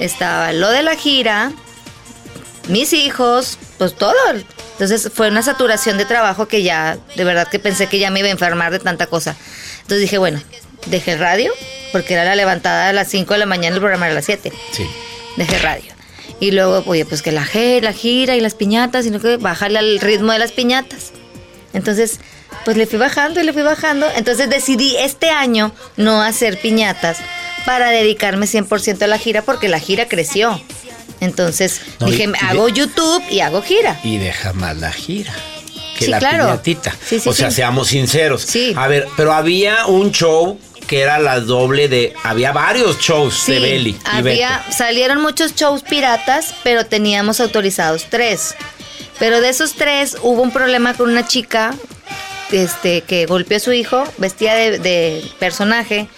estaba 0.00 0.52
lo 0.52 0.70
de 0.70 0.82
la 0.82 0.96
gira, 0.96 1.52
mis 2.68 2.92
hijos, 2.92 3.58
pues 3.78 3.94
todo. 3.94 4.14
Entonces 4.72 5.10
fue 5.14 5.28
una 5.28 5.42
saturación 5.42 5.98
de 5.98 6.04
trabajo 6.06 6.48
que 6.48 6.62
ya, 6.62 6.98
de 7.16 7.24
verdad 7.24 7.48
que 7.48 7.58
pensé 7.58 7.86
que 7.86 7.98
ya 7.98 8.10
me 8.10 8.20
iba 8.20 8.28
a 8.28 8.32
enfermar 8.32 8.72
de 8.72 8.78
tanta 8.78 9.06
cosa. 9.06 9.36
Entonces 9.82 10.00
dije, 10.00 10.18
bueno, 10.18 10.40
dejé 10.86 11.12
el 11.12 11.18
radio, 11.18 11.52
porque 11.92 12.14
era 12.14 12.24
la 12.24 12.34
levantada 12.34 12.88
a 12.88 12.92
las 12.92 13.08
5 13.08 13.32
de 13.34 13.38
la 13.40 13.46
mañana, 13.46 13.74
el 13.76 13.80
programa 13.80 14.06
era 14.06 14.12
a 14.12 14.16
las 14.16 14.24
7 14.24 14.52
Sí. 14.72 14.86
dejé 15.36 15.58
radio. 15.58 15.92
Y 16.38 16.52
luego, 16.52 16.82
oye, 16.86 17.04
pues 17.04 17.20
que 17.20 17.32
la, 17.32 17.46
la 17.82 17.92
gira 17.92 18.34
y 18.36 18.40
las 18.40 18.54
piñatas, 18.54 19.04
sino 19.04 19.20
que 19.20 19.36
bajarle 19.36 19.78
al 19.78 20.00
ritmo 20.00 20.32
de 20.32 20.38
las 20.38 20.52
piñatas. 20.52 21.12
Entonces, 21.74 22.18
pues 22.64 22.78
le 22.78 22.86
fui 22.86 22.98
bajando 22.98 23.40
y 23.40 23.44
le 23.44 23.52
fui 23.52 23.62
bajando. 23.62 24.06
Entonces 24.16 24.48
decidí 24.48 24.96
este 24.96 25.28
año 25.30 25.72
no 25.96 26.22
hacer 26.22 26.58
piñatas 26.58 27.18
para 27.70 27.90
dedicarme 27.90 28.46
100% 28.46 29.02
a 29.02 29.06
la 29.06 29.16
gira 29.16 29.42
porque 29.42 29.68
la 29.68 29.78
gira 29.78 30.08
creció. 30.08 30.60
Entonces 31.20 31.80
No, 32.00 32.08
y- 32.08 32.10
dije, 32.10 32.24
y- 32.24 32.44
hago 32.44 32.68
YouTube 32.68 33.22
y 33.30 33.38
hago 33.38 33.62
gira. 33.62 34.00
Y 34.02 34.18
deja 34.18 34.52
más 34.54 34.76
la 34.78 34.90
gira. 34.90 35.32
Que 35.96 36.06
Sí, 36.06 36.10
la 36.10 36.18
claro. 36.18 36.60
Sí, 36.64 37.20
sí, 37.20 37.28
o 37.28 37.32
sea, 37.32 37.52
seamos 37.52 37.86
sinceros. 37.86 38.42
Sí. 38.42 38.72
A 38.76 38.88
ver, 38.88 39.06
pero 39.16 39.32
había 39.32 39.86
un 39.86 40.10
show 40.10 40.58
que 40.88 41.00
era 41.00 41.20
la 41.20 41.38
doble 41.38 41.86
de. 41.86 42.12
Había 42.24 42.50
varios 42.50 42.98
shows 42.98 43.46
de 43.46 43.60
Belly 43.60 43.90
y 43.90 43.96
había, 44.16 44.58
Beto. 44.66 44.76
salieron 44.76 45.22
muchos 45.22 45.54
shows 45.54 45.82
piratas, 45.84 46.54
pero 46.64 46.86
teníamos 46.86 47.38
autorizados 47.38 48.06
tres. 48.10 48.56
Pero 49.20 49.40
de 49.40 49.50
esos 49.50 49.74
tres 49.74 50.16
hubo 50.22 50.42
un 50.42 50.50
problema 50.50 50.94
con 50.94 51.08
una 51.08 51.24
chica 51.24 51.72
este, 52.50 53.02
que 53.02 53.26
golpeó 53.26 53.58
a 53.58 53.60
su 53.60 53.72
hijo, 53.72 54.02
vestida 54.18 54.54
de, 54.54 54.80
de 54.80 55.22
personaje, 55.38 56.08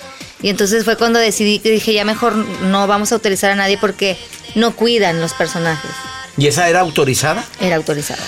Y 0.42 0.48
entonces 0.48 0.84
fue 0.84 0.96
cuando 0.96 1.18
decidí 1.18 1.58
que 1.60 1.70
dije, 1.70 1.92
ya 1.92 2.04
mejor 2.04 2.34
no 2.34 2.86
vamos 2.86 3.12
a 3.12 3.14
autorizar 3.14 3.50
a 3.50 3.54
nadie 3.54 3.78
porque 3.78 4.16
no 4.54 4.74
cuidan 4.74 5.20
los 5.20 5.32
personajes. 5.34 5.90
¿Y 6.36 6.46
esa 6.46 6.68
era 6.68 6.80
autorizada? 6.80 7.44
Era 7.60 7.76
autorizada. 7.76 8.22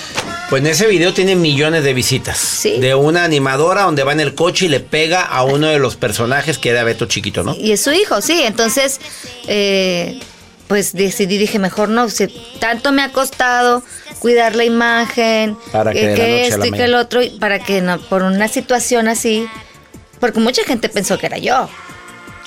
Pues 0.51 0.61
en 0.61 0.67
ese 0.69 0.87
video 0.87 1.15
tiene 1.15 1.37
millones 1.37 1.85
de 1.85 1.95
visitas. 1.95 2.39
Sí. 2.39 2.79
De 2.79 2.95
una 2.95 3.25
animadora 3.25 3.83
donde 3.83 4.05
va 4.05 4.13
en 4.13 4.21
el 4.21 4.35
coche 4.35 4.67
y 4.67 4.69
le 4.69 4.81
pega 4.81 5.23
a 5.23 5.43
uno 5.43 5.69
de 5.69 5.79
los 5.79 5.97
personajes 5.97 6.59
que 6.59 6.71
era 6.71 6.85
Beto 6.85 7.07
Chiquito, 7.07 7.43
¿no? 7.43 7.55
Y 7.57 7.73
es 7.73 7.83
su 7.83 7.93
hijo, 7.93 8.21
sí. 8.21 8.43
Entonces, 8.45 9.01
eh, 9.49 10.21
pues 10.69 10.93
decidí, 10.93 11.39
dije, 11.39 11.59
mejor 11.59 11.89
no. 11.89 12.09
Si 12.11 12.29
tanto 12.61 12.93
me 12.93 13.03
ha 13.03 13.11
costado 13.11 13.83
cuidar 14.19 14.55
la 14.55 14.65
imagen, 14.65 15.57
Para 15.73 15.93
que 15.93 16.07
a 16.07 16.47
esto 16.47 16.67
y 16.67 16.71
que 16.71 16.85
el 16.85 16.95
otro, 16.95 17.21
para 17.41 17.59
que 17.59 17.81
no, 17.81 17.99
por 17.99 18.23
una 18.23 18.49
situación 18.49 19.09
así, 19.09 19.49
porque 20.21 20.41
mucha 20.41 20.63
gente 20.65 20.89
pensó 20.89 21.19
que 21.19 21.27
era 21.27 21.39
yo. 21.39 21.69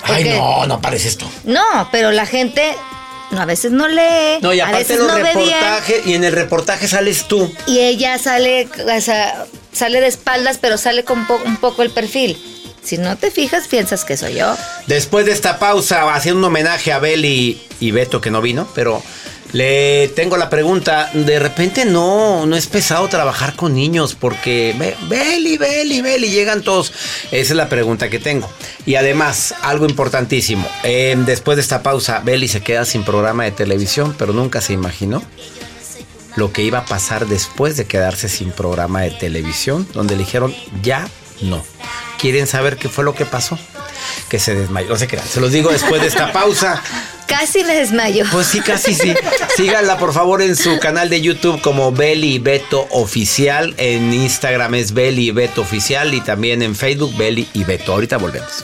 Ay, 0.04 0.26
no, 0.26 0.66
no 0.68 0.82
pareces 0.82 1.18
tú. 1.18 1.26
No, 1.44 1.64
pero 1.92 2.12
la 2.12 2.26
gente 2.26 2.76
no, 3.32 3.42
a 3.42 3.46
veces 3.46 3.72
no 3.72 3.88
lee, 3.88 4.40
No, 4.42 4.54
y 4.54 4.60
a 4.60 4.68
aparte 4.68 4.84
veces 4.94 4.98
los 5.00 5.08
no 5.08 5.18
reportajes, 5.18 6.06
y 6.08 6.14
en 6.14 6.24
el 6.24 6.32
reportaje 6.34 6.88
sales 6.88 7.28
tú. 7.28 7.52
Y 7.66 7.80
ella 7.80 8.18
sale, 8.18 8.70
o 8.96 9.02
sea, 9.02 9.46
sale 9.74 10.00
de 10.00 10.08
espaldas, 10.08 10.58
pero 10.62 10.78
sale 10.78 11.04
con 11.04 11.26
po- 11.28 11.42
un 11.46 11.58
poco 11.58 11.82
el 11.84 11.90
perfil. 11.90 12.38
Si 12.84 12.98
no 12.98 13.18
te 13.18 13.32
fijas, 13.32 13.68
piensas 13.68 14.06
que 14.06 14.16
soy 14.16 14.36
yo. 14.36 14.56
Después 14.86 15.26
de 15.26 15.34
esta 15.34 15.60
pausa, 15.60 16.14
haciendo 16.16 16.40
un 16.40 16.46
homenaje 16.46 16.94
a 16.94 17.00
Beli 17.00 17.62
y 17.82 17.92
Beto 17.92 18.22
que 18.22 18.32
no 18.32 18.40
vino, 18.42 18.66
pero 18.74 19.04
le 19.54 20.10
tengo 20.10 20.36
la 20.38 20.50
pregunta, 20.50 21.10
de 21.14 21.40
repente 21.40 21.86
no, 21.86 22.46
no 22.46 22.56
es 22.56 22.68
pesado 22.68 23.08
trabajar 23.08 23.56
con 23.56 23.74
niños 23.74 24.16
porque 24.20 24.76
Be- 24.78 24.96
Beli, 25.08 25.58
Beli, 25.58 26.02
Beli, 26.02 26.30
llegan 26.30 26.62
todos. 26.64 26.92
Esa 27.32 27.54
es 27.54 27.58
la 27.58 27.70
pregunta 27.70 28.10
que 28.10 28.20
tengo. 28.20 28.50
Y 28.86 28.96
además, 28.96 29.56
algo 29.62 29.86
importantísimo, 29.86 30.68
eh, 30.84 31.16
después 31.26 31.56
de 31.56 31.62
esta 31.62 31.82
pausa, 31.82 32.20
Beli 32.24 32.48
se 32.48 32.62
queda 32.62 32.86
sin 32.86 33.04
programa 33.04 33.44
de 33.46 33.52
televisión, 33.52 34.16
pero 34.18 34.34
nunca 34.34 34.60
se 34.62 34.74
imaginó 34.74 35.24
lo 36.36 36.52
que 36.54 36.62
iba 36.62 36.80
a 36.80 36.86
pasar 36.86 37.26
después 37.26 37.78
de 37.78 37.86
quedarse 37.86 38.30
sin 38.30 38.52
programa 38.52 39.02
de 39.02 39.12
televisión, 39.12 39.88
donde 39.94 40.16
le 40.16 40.24
dijeron 40.24 40.54
ya 40.84 41.08
no. 41.42 41.64
¿Quieren 42.20 42.48
saber 42.48 42.78
qué 42.78 42.90
fue 42.90 43.04
lo 43.04 43.16
que 43.16 43.26
pasó? 43.26 43.58
Que 44.30 44.40
se 44.40 44.54
desmayó. 44.56 44.90
No 44.90 44.98
se 44.98 45.08
crean, 45.08 45.26
se 45.28 45.40
los 45.40 45.52
digo 45.52 45.72
después 45.72 46.02
de 46.02 46.08
esta 46.08 46.32
pausa. 46.34 46.82
Casi 47.28 47.64
me 47.64 47.76
desmayo. 47.76 48.26
Pues 48.32 48.48
sí, 48.48 48.62
casi 48.62 48.94
sí. 48.94 49.14
Síganla 49.56 49.98
por 49.98 50.14
favor 50.14 50.42
en 50.42 50.56
su 50.56 50.80
canal 50.80 51.10
de 51.10 51.22
YouTube 51.22 51.62
como 51.62 51.92
Beli 51.92 52.40
Beto 52.40 52.88
Oficial. 52.90 53.76
En 53.78 54.14
Instagram 54.14 54.76
es 54.76 54.94
Beli 54.94 55.32
Beto 55.32 55.62
Oficial 55.62 56.14
y 56.14 56.22
también 56.22 56.62
en 56.62 56.76
Facebook 56.76 57.16
Beli 57.18 57.48
y 57.54 57.64
Beto. 57.64 57.94
Ahorita 57.94 58.18
volvemos. 58.18 58.64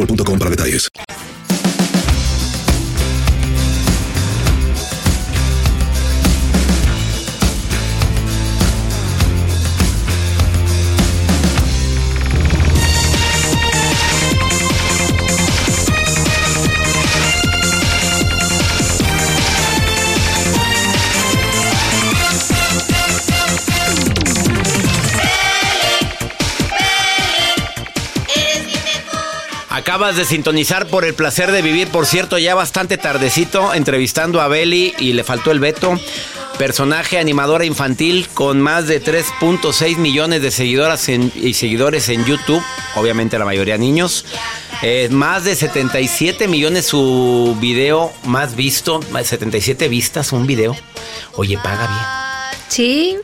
boostmobile.com 0.00 0.38
para 0.38 0.50
detalles. 0.50 0.88
Acabas 29.90 30.14
de 30.14 30.24
sintonizar 30.24 30.86
por 30.86 31.04
el 31.04 31.14
placer 31.14 31.50
de 31.50 31.62
vivir, 31.62 31.88
por 31.88 32.06
cierto, 32.06 32.38
ya 32.38 32.54
bastante 32.54 32.96
tardecito, 32.96 33.74
entrevistando 33.74 34.40
a 34.40 34.46
Beli 34.46 34.94
y 35.00 35.14
le 35.14 35.24
faltó 35.24 35.50
el 35.50 35.58
Beto. 35.58 35.98
Personaje 36.58 37.18
animadora 37.18 37.64
infantil 37.64 38.28
con 38.32 38.60
más 38.60 38.86
de 38.86 39.02
3.6 39.02 39.96
millones 39.96 40.42
de 40.42 40.52
seguidoras 40.52 41.08
y 41.08 41.54
seguidores 41.54 42.08
en 42.08 42.24
YouTube, 42.24 42.62
obviamente 42.94 43.36
la 43.36 43.44
mayoría 43.44 43.78
niños. 43.78 44.26
Eh, 44.82 45.08
más 45.10 45.42
de 45.42 45.56
77 45.56 46.46
millones 46.46 46.86
su 46.86 47.56
video 47.60 48.12
más 48.26 48.54
visto, 48.54 49.00
más 49.10 49.24
de 49.24 49.28
77 49.30 49.88
vistas 49.88 50.30
un 50.30 50.46
video. 50.46 50.76
Oye, 51.34 51.58
paga 51.58 51.88
bien. 51.88 52.60
Sí. 52.68 53.16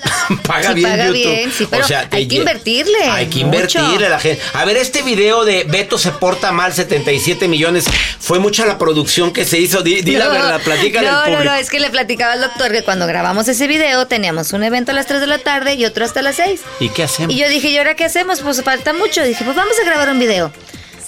paga 0.46 0.68
Sí, 0.68 0.74
bien 0.74 0.90
paga 0.90 1.06
YouTube. 1.06 1.22
bien, 1.22 1.52
sí, 1.52 1.66
pero 1.70 1.86
te 1.86 1.94
hay 2.10 2.28
que 2.28 2.36
invertirle 2.36 2.98
Hay 3.10 3.26
que 3.26 3.44
mucho. 3.44 3.78
invertirle 3.78 4.06
a 4.06 4.10
la 4.10 4.20
gente. 4.20 4.42
A 4.52 4.64
ver, 4.64 4.76
este 4.76 5.02
video 5.02 5.44
de 5.44 5.64
Beto 5.64 5.98
se 5.98 6.10
porta 6.12 6.52
mal, 6.52 6.72
77 6.72 7.48
millones. 7.48 7.84
Fue 8.18 8.38
mucha 8.38 8.64
la 8.66 8.78
producción 8.78 9.32
que 9.32 9.44
se 9.44 9.58
hizo. 9.58 9.82
Di, 9.82 10.02
di 10.02 10.12
la 10.16 10.28
verdad, 10.28 10.60
platícale 10.62 11.08
no, 11.10 11.16
al 11.18 11.24
público. 11.24 11.44
No, 11.44 11.50
no, 11.50 11.56
es 11.56 11.70
que 11.70 11.80
le 11.80 11.90
platicaba 11.90 12.32
al 12.32 12.40
doctor 12.40 12.72
que 12.72 12.82
cuando 12.82 13.06
grabamos 13.06 13.48
ese 13.48 13.66
video 13.66 14.06
teníamos 14.06 14.52
un 14.52 14.62
evento 14.62 14.92
a 14.92 14.94
las 14.94 15.06
3 15.06 15.20
de 15.20 15.26
la 15.26 15.38
tarde 15.38 15.74
y 15.74 15.84
otro 15.84 16.04
hasta 16.04 16.22
las 16.22 16.36
6. 16.36 16.60
¿Y 16.80 16.88
qué 16.90 17.04
hacemos? 17.04 17.34
Y 17.34 17.38
yo 17.38 17.48
dije, 17.48 17.68
¿y 17.68 17.78
ahora 17.78 17.94
qué 17.96 18.04
hacemos? 18.04 18.40
Pues 18.40 18.62
falta 18.62 18.92
mucho. 18.92 19.22
Dije, 19.22 19.44
pues 19.44 19.56
vamos 19.56 19.74
a 19.80 19.84
grabar 19.84 20.10
un 20.10 20.18
video. 20.18 20.52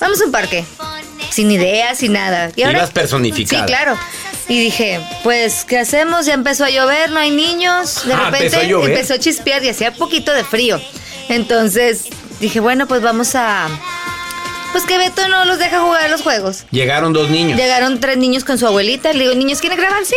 Vamos 0.01 0.21
a 0.21 0.25
un 0.25 0.33
parque. 0.33 0.65
Sin 1.31 1.51
ideas, 1.51 1.99
sin 1.99 2.13
nada. 2.15 2.51
¿Y 2.57 2.63
ahora? 2.63 2.79
Ibas 2.79 2.91
personificada. 2.91 3.63
Sí, 3.63 3.67
claro. 3.73 3.97
Y 4.49 4.59
dije, 4.59 5.01
pues, 5.23 5.65
¿qué 5.65 5.79
hacemos? 5.79 6.27
Ya 6.27 6.35
empezó 6.35 6.65
a 6.65 6.71
llover, 6.71 7.11
no 7.11 7.21
hay 7.21 7.31
niños. 7.31 8.05
De 8.05 8.13
Ah, 8.13 8.25
repente 8.27 8.47
empezó 8.47 8.61
a 8.61 8.65
llover. 8.65 8.91
empezó 8.91 9.15
a 9.15 9.19
chispear 9.19 9.65
y 9.65 9.69
hacía 9.69 9.93
poquito 9.95 10.33
de 10.33 10.45
frío. 10.45 10.81
Entonces 11.29 12.05
dije, 12.41 12.61
bueno, 12.61 12.87
pues 12.87 13.03
vamos 13.03 13.35
a. 13.35 13.69
Pues 14.73 14.85
que 14.85 14.97
Beto 14.99 15.29
no 15.29 15.45
los 15.45 15.59
deja 15.59 15.81
jugar 15.81 16.05
a 16.05 16.09
los 16.09 16.23
juegos. 16.23 16.65
Llegaron 16.71 17.13
dos 17.13 17.29
niños. 17.31 17.59
Llegaron 17.59 18.01
tres 18.01 18.17
niños 18.17 18.43
con 18.45 18.59
su 18.59 18.67
abuelita. 18.67 19.13
Le 19.13 19.25
digo, 19.25 19.35
niños, 19.35 19.61
¿quieren 19.61 19.79
grabar? 19.79 20.05
Sí. 20.05 20.15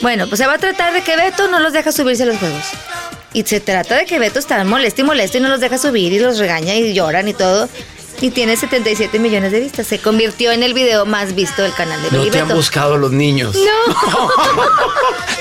Bueno, 0.00 0.26
pues 0.28 0.38
se 0.38 0.46
va 0.46 0.54
a 0.54 0.58
tratar 0.58 0.92
de 0.92 1.02
que 1.02 1.16
Beto 1.16 1.48
no 1.48 1.58
los 1.60 1.72
deja 1.72 1.90
subirse 1.92 2.22
a 2.22 2.26
los 2.26 2.38
juegos. 2.38 2.62
Y 3.32 3.42
se 3.44 3.60
trata 3.60 3.96
de 3.96 4.06
que 4.06 4.18
Beto 4.18 4.38
está 4.38 4.62
molesto 4.64 5.00
y 5.02 5.04
molesto 5.04 5.38
y 5.38 5.40
no 5.40 5.48
los 5.48 5.60
deja 5.60 5.78
subir 5.78 6.12
y 6.12 6.18
los 6.18 6.38
regaña 6.38 6.74
y 6.74 6.94
lloran 6.94 7.28
y 7.28 7.34
todo. 7.34 7.68
Y 8.20 8.30
tiene 8.30 8.56
77 8.56 9.18
millones 9.18 9.52
de 9.52 9.60
vistas. 9.60 9.86
Se 9.86 9.98
convirtió 9.98 10.52
en 10.52 10.62
el 10.62 10.72
video 10.74 11.04
más 11.06 11.34
visto 11.34 11.62
del 11.62 11.72
canal 11.74 12.02
de 12.02 12.10
No 12.10 12.18
Billy 12.20 12.30
te 12.30 12.40
han 12.40 12.48
buscado 12.48 12.96
los 12.96 13.12
niños. 13.12 13.54
No. 13.54 14.30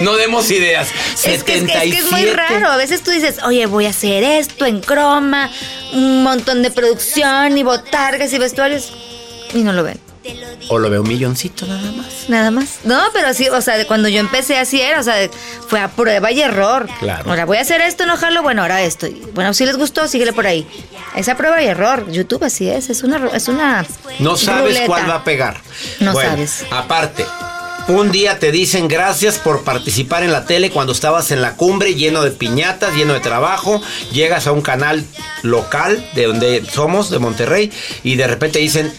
No 0.01 0.17
demos 0.17 0.51
ideas. 0.51 0.89
Es 1.13 1.21
que, 1.23 1.33
es 1.35 1.43
que- 1.45 1.53
77. 1.61 1.87
es 1.87 1.93
que 1.93 1.99
es 2.05 2.11
muy 2.11 2.25
raro. 2.33 2.67
A 2.69 2.75
veces 2.75 3.01
tú 3.01 3.11
dices, 3.11 3.37
oye, 3.45 3.65
voy 3.65 3.85
a 3.85 3.91
hacer 3.91 4.25
esto 4.25 4.65
en 4.65 4.81
croma, 4.81 5.49
un 5.93 6.21
montón 6.21 6.61
de 6.63 6.69
producción 6.69 7.57
y 7.57 7.63
botargas 7.63 8.33
y 8.33 8.37
vestuarios. 8.37 8.91
Y 9.53 9.59
no 9.63 9.71
lo 9.71 9.83
ven. 9.83 9.97
O 10.69 10.79
lo 10.79 10.89
veo 10.89 11.01
un 11.03 11.07
milloncito 11.07 11.65
nada 11.67 11.91
más. 11.91 12.07
Nada 12.27 12.51
más. 12.51 12.79
No, 12.83 12.99
pero 13.13 13.33
sí, 13.33 13.47
o 13.49 13.61
sea, 13.61 13.85
cuando 13.85 14.07
yo 14.09 14.19
empecé 14.19 14.57
así 14.57 14.81
era, 14.81 14.99
o 14.99 15.03
sea, 15.03 15.15
fue 15.67 15.79
a 15.79 15.89
prueba 15.89 16.31
y 16.31 16.41
error. 16.41 16.87
Claro. 16.99 17.29
Ahora 17.29 17.45
voy 17.45 17.57
a 17.57 17.61
hacer 17.61 17.81
esto, 17.81 18.03
enojarlo, 18.03 18.41
bueno, 18.41 18.63
ahora 18.63 18.81
esto. 18.81 19.07
Bueno, 19.33 19.53
si 19.53 19.65
les 19.65 19.77
gustó, 19.77 20.07
síguele 20.07 20.33
por 20.33 20.47
ahí. 20.47 20.67
Esa 21.15 21.35
prueba 21.37 21.61
y 21.61 21.67
error. 21.67 22.09
YouTube 22.11 22.43
así 22.43 22.69
es, 22.69 22.89
es 22.89 23.03
una, 23.03 23.27
es 23.33 23.47
una 23.47 23.85
No 24.19 24.35
sabes 24.37 24.63
ruleta. 24.63 24.85
cuál 24.87 25.09
va 25.09 25.15
a 25.15 25.23
pegar. 25.23 25.61
No 25.99 26.13
Bueno, 26.13 26.29
sabes. 26.31 26.65
Aparte, 26.71 27.25
un 27.87 28.11
día 28.11 28.39
te 28.39 28.51
dicen 28.51 28.87
gracias 28.87 29.37
por 29.37 29.63
participar 29.63 30.23
en 30.23 30.31
la 30.31 30.45
tele 30.45 30.71
cuando 30.71 30.93
estabas 30.93 31.31
en 31.31 31.41
la 31.41 31.53
cumbre, 31.53 31.95
lleno 31.95 32.23
de 32.23 32.31
piñatas, 32.31 32.95
lleno 32.95 33.13
de 33.13 33.19
trabajo. 33.19 33.81
Llegas 34.11 34.47
a 34.47 34.51
un 34.51 34.61
canal 34.61 35.03
local 35.43 36.03
de 36.15 36.25
donde 36.25 36.65
somos, 36.71 37.09
de 37.09 37.19
Monterrey, 37.19 37.71
y 38.03 38.15
de 38.15 38.27
repente 38.27 38.59
dicen 38.59 38.91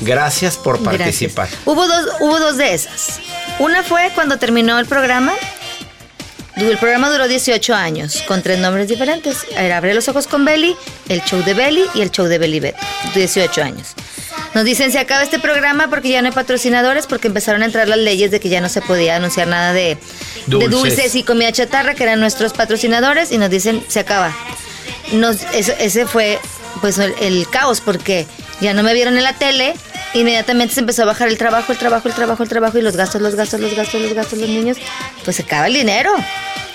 gracias 0.00 0.56
por 0.56 0.80
Gracias. 0.82 0.98
participar. 0.98 1.48
Hubo 1.64 1.86
dos, 1.86 2.06
hubo 2.20 2.38
dos 2.38 2.56
de 2.56 2.74
esas. 2.74 3.20
Una 3.58 3.82
fue 3.82 4.10
cuando 4.14 4.38
terminó 4.38 4.78
el 4.78 4.86
programa. 4.86 5.32
El 6.56 6.78
programa 6.78 7.10
duró 7.10 7.28
18 7.28 7.74
años, 7.74 8.22
con 8.26 8.42
tres 8.42 8.58
nombres 8.58 8.88
diferentes. 8.88 9.46
Era 9.56 9.76
Abre 9.78 9.94
los 9.94 10.08
ojos 10.08 10.26
con 10.26 10.44
Belly, 10.44 10.74
el 11.08 11.22
show 11.22 11.42
de 11.42 11.52
Belly 11.52 11.84
y 11.94 12.00
el 12.00 12.10
show 12.10 12.26
de 12.26 12.38
Belly 12.38 12.60
Beto. 12.60 12.78
18 13.14 13.62
años. 13.62 13.94
Nos 14.56 14.64
dicen 14.64 14.90
se 14.90 14.98
acaba 14.98 15.22
este 15.22 15.38
programa 15.38 15.88
porque 15.90 16.08
ya 16.08 16.22
no 16.22 16.28
hay 16.28 16.32
patrocinadores, 16.34 17.06
porque 17.06 17.26
empezaron 17.28 17.60
a 17.60 17.66
entrar 17.66 17.88
las 17.88 17.98
leyes 17.98 18.30
de 18.30 18.40
que 18.40 18.48
ya 18.48 18.62
no 18.62 18.70
se 18.70 18.80
podía 18.80 19.16
anunciar 19.16 19.48
nada 19.48 19.74
de 19.74 19.98
de 20.46 20.68
Dulces. 20.68 21.14
y 21.14 21.22
comida 21.24 21.52
chatarra, 21.52 21.92
que 21.94 22.04
eran 22.04 22.20
nuestros 22.20 22.54
patrocinadores, 22.54 23.32
y 23.32 23.36
nos 23.36 23.50
dicen 23.50 23.84
se 23.86 24.00
acaba. 24.00 24.34
Nos, 25.12 25.42
eso- 25.52 25.74
ese 25.78 26.06
fue 26.06 26.38
pues 26.80 26.96
el, 26.96 27.12
el 27.20 27.46
caos 27.50 27.82
porque 27.82 28.26
ya 28.62 28.72
no 28.72 28.82
me 28.82 28.94
vieron 28.94 29.18
en 29.18 29.24
la 29.24 29.34
tele, 29.34 29.74
inmediatamente 30.14 30.72
se 30.72 30.80
empezó 30.80 31.02
a 31.02 31.04
bajar 31.04 31.28
el 31.28 31.36
trabajo, 31.36 31.72
el 31.72 31.76
trabajo, 31.78 32.08
el 32.08 32.14
trabajo, 32.14 32.42
el 32.42 32.48
trabajo 32.48 32.78
y 32.78 32.80
los 32.80 32.96
gastos, 32.96 33.20
los 33.20 33.34
gastos, 33.34 33.60
los 33.60 33.74
gastos, 33.76 34.00
los 34.00 34.14
gastos, 34.14 34.38
los 34.38 34.48
niños, 34.48 34.78
pues 35.22 35.36
se 35.36 35.42
acaba 35.42 35.66
el 35.66 35.74
dinero. 35.74 36.12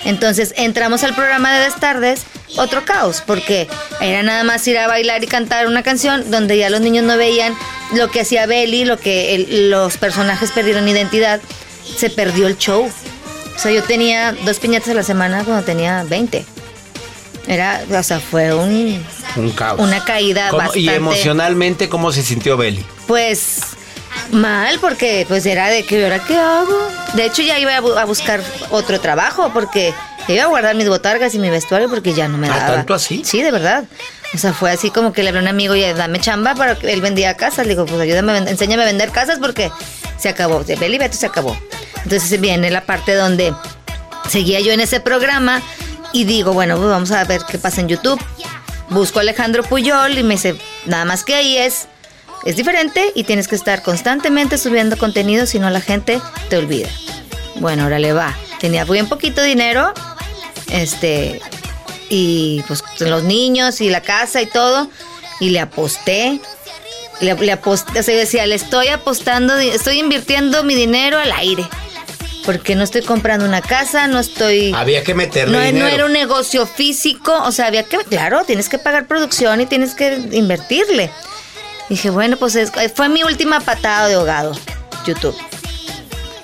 Entonces 0.04 0.54
entramos 0.56 1.02
al 1.04 1.14
programa 1.16 1.52
de 1.56 1.64
Destardes, 1.64 2.22
otro 2.56 2.84
caos, 2.84 3.22
porque 3.26 3.68
era 4.00 4.22
nada 4.22 4.42
más 4.44 4.66
ir 4.68 4.76
a 4.78 4.86
bailar 4.88 5.22
y 5.24 5.26
cantar 5.26 5.66
una 5.68 5.82
canción 5.82 6.30
donde 6.30 6.58
ya 6.58 6.70
los 6.70 6.80
niños 6.80 7.04
no 7.04 7.16
veían 7.16 7.56
lo 7.94 8.10
que 8.10 8.20
hacía 8.20 8.46
Belly, 8.46 8.84
lo 8.84 8.98
que 8.98 9.34
el- 9.34 9.70
los 9.70 9.96
personajes 9.98 10.50
perdieron 10.52 10.88
identidad, 10.88 11.40
se 11.96 12.10
perdió 12.10 12.46
el 12.46 12.56
show. 12.58 12.90
O 13.54 13.58
sea, 13.58 13.70
yo 13.70 13.82
tenía 13.82 14.32
dos 14.44 14.58
piñatas 14.58 14.88
a 14.90 14.94
la 14.94 15.02
semana 15.02 15.44
cuando 15.44 15.62
tenía 15.64 16.04
20. 16.08 16.44
Era, 17.46 17.82
o 17.90 18.02
sea, 18.02 18.20
fue 18.20 18.54
un, 18.54 19.04
Un 19.36 19.50
caos. 19.50 19.80
una 19.80 20.04
caída 20.04 20.48
¿Cómo- 20.48 20.58
bastante... 20.58 20.80
Y 20.80 20.88
emocionalmente, 20.88 21.88
¿cómo 21.88 22.12
se 22.12 22.22
sintió 22.22 22.56
Belly? 22.56 22.84
Pues 23.06 23.58
mal, 24.30 24.78
porque 24.80 25.24
pues 25.28 25.44
era 25.46 25.68
de 25.68 25.84
que 25.84 26.04
ahora 26.04 26.24
qué 26.24 26.36
hago. 26.36 26.88
De 27.14 27.26
hecho 27.26 27.42
ya 27.42 27.58
iba 27.58 27.76
a, 27.76 27.80
bu- 27.82 27.98
a 27.98 28.04
buscar 28.04 28.40
otro 28.70 29.00
trabajo 29.00 29.50
porque 29.52 29.92
iba 30.28 30.44
a 30.44 30.46
guardar 30.46 30.76
mis 30.76 30.88
botargas 30.88 31.34
y 31.34 31.38
mi 31.40 31.50
vestuario 31.50 31.90
porque 31.90 32.14
ya 32.14 32.28
no 32.28 32.38
me 32.38 32.48
¿Ah, 32.48 32.56
daba. 32.56 32.74
tanto 32.76 32.94
así? 32.94 33.22
Sí, 33.24 33.42
de 33.42 33.50
verdad. 33.50 33.84
O 34.34 34.38
sea, 34.38 34.52
fue 34.54 34.70
así 34.70 34.90
como 34.90 35.12
que 35.12 35.22
le 35.22 35.28
hablé 35.28 35.40
a 35.40 35.42
un 35.42 35.48
amigo 35.48 35.74
y 35.74 35.82
dame 35.92 36.18
chamba 36.18 36.54
para 36.54 36.74
que 36.74 36.92
él 36.92 37.00
vendía 37.00 37.36
casas. 37.36 37.66
Le 37.66 37.74
digo, 37.74 37.84
pues 37.84 38.00
ayúdame, 38.00 38.36
enséñame 38.38 38.82
a 38.82 38.86
vender 38.86 39.10
casas 39.10 39.38
porque 39.38 39.70
se 40.18 40.28
acabó. 40.28 40.64
De 40.64 40.76
Beli 40.76 40.98
Beto 40.98 41.16
se 41.16 41.26
acabó. 41.26 41.56
Entonces 42.04 42.40
viene 42.40 42.70
la 42.70 42.84
parte 42.84 43.14
donde 43.14 43.54
seguía 44.28 44.60
yo 44.60 44.72
en 44.72 44.80
ese 44.80 45.00
programa 45.00 45.60
y 46.12 46.24
digo, 46.24 46.52
bueno, 46.52 46.76
pues 46.76 46.88
vamos 46.88 47.10
a 47.10 47.24
ver 47.24 47.42
qué 47.48 47.58
pasa 47.58 47.80
en 47.80 47.88
YouTube. 47.88 48.20
Busco 48.88 49.18
a 49.18 49.22
Alejandro 49.22 49.62
Puyol 49.62 50.16
y 50.18 50.22
me 50.22 50.34
dice, 50.34 50.56
nada 50.86 51.04
más 51.04 51.24
que 51.24 51.34
ahí 51.34 51.56
es, 51.56 51.88
es 52.44 52.56
diferente 52.56 53.12
y 53.14 53.24
tienes 53.24 53.48
que 53.48 53.54
estar 53.54 53.82
constantemente 53.82 54.58
subiendo 54.58 54.96
contenido, 54.96 55.46
si 55.46 55.58
no 55.58 55.70
la 55.70 55.80
gente 55.80 56.20
te 56.48 56.56
olvida. 56.56 56.88
Bueno, 57.56 57.84
ahora 57.84 57.98
le 57.98 58.12
va. 58.12 58.36
Tenía 58.60 58.84
bien 58.84 59.08
poquito 59.08 59.42
dinero, 59.42 59.92
este, 60.68 61.40
y 62.14 62.62
pues 62.68 62.84
los 63.00 63.22
niños 63.24 63.80
y 63.80 63.88
la 63.88 64.02
casa 64.02 64.42
y 64.42 64.46
todo, 64.46 64.90
y 65.40 65.48
le 65.48 65.60
aposté. 65.60 66.38
Le, 67.20 67.34
le 67.34 67.52
aposté, 67.52 68.00
o 68.00 68.02
sea, 68.02 68.12
yo 68.14 68.20
decía, 68.20 68.46
le 68.46 68.54
estoy 68.54 68.88
apostando, 68.88 69.56
estoy 69.56 69.98
invirtiendo 69.98 70.62
mi 70.62 70.74
dinero 70.74 71.18
al 71.18 71.32
aire. 71.32 71.66
Porque 72.44 72.74
no 72.74 72.82
estoy 72.82 73.02
comprando 73.02 73.46
una 73.46 73.62
casa, 73.62 74.08
no 74.08 74.18
estoy... 74.18 74.72
Había 74.74 75.02
que 75.04 75.14
meterle 75.14 75.72
No, 75.72 75.78
no 75.78 75.86
era 75.86 76.04
un 76.04 76.12
negocio 76.12 76.66
físico, 76.66 77.32
o 77.44 77.52
sea, 77.52 77.68
había 77.68 77.84
que, 77.84 77.98
claro, 77.98 78.42
tienes 78.44 78.68
que 78.68 78.78
pagar 78.78 79.06
producción 79.06 79.60
y 79.60 79.66
tienes 79.66 79.94
que 79.94 80.14
invertirle. 80.32 81.10
Dije, 81.88 82.10
bueno, 82.10 82.36
pues 82.36 82.56
es- 82.56 82.72
fue 82.94 83.08
mi 83.08 83.22
última 83.22 83.60
patada 83.60 84.08
de 84.08 84.14
ahogado, 84.16 84.52
YouTube. 85.06 85.36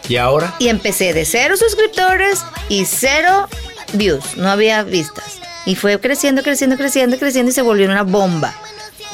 ¿Y 0.08 0.16
ahora? 0.16 0.54
Y 0.60 0.68
empecé 0.68 1.12
de 1.12 1.24
cero 1.26 1.56
suscriptores 1.58 2.44
y 2.68 2.84
cero 2.86 3.48
views, 3.94 4.36
no 4.36 4.48
había 4.48 4.82
vistas. 4.84 5.40
Y 5.66 5.74
fue 5.74 6.00
creciendo, 6.00 6.42
creciendo, 6.42 6.76
creciendo, 6.76 7.18
creciendo 7.18 7.50
y 7.50 7.54
se 7.54 7.62
volvió 7.62 7.86
una 7.86 8.02
bomba. 8.02 8.54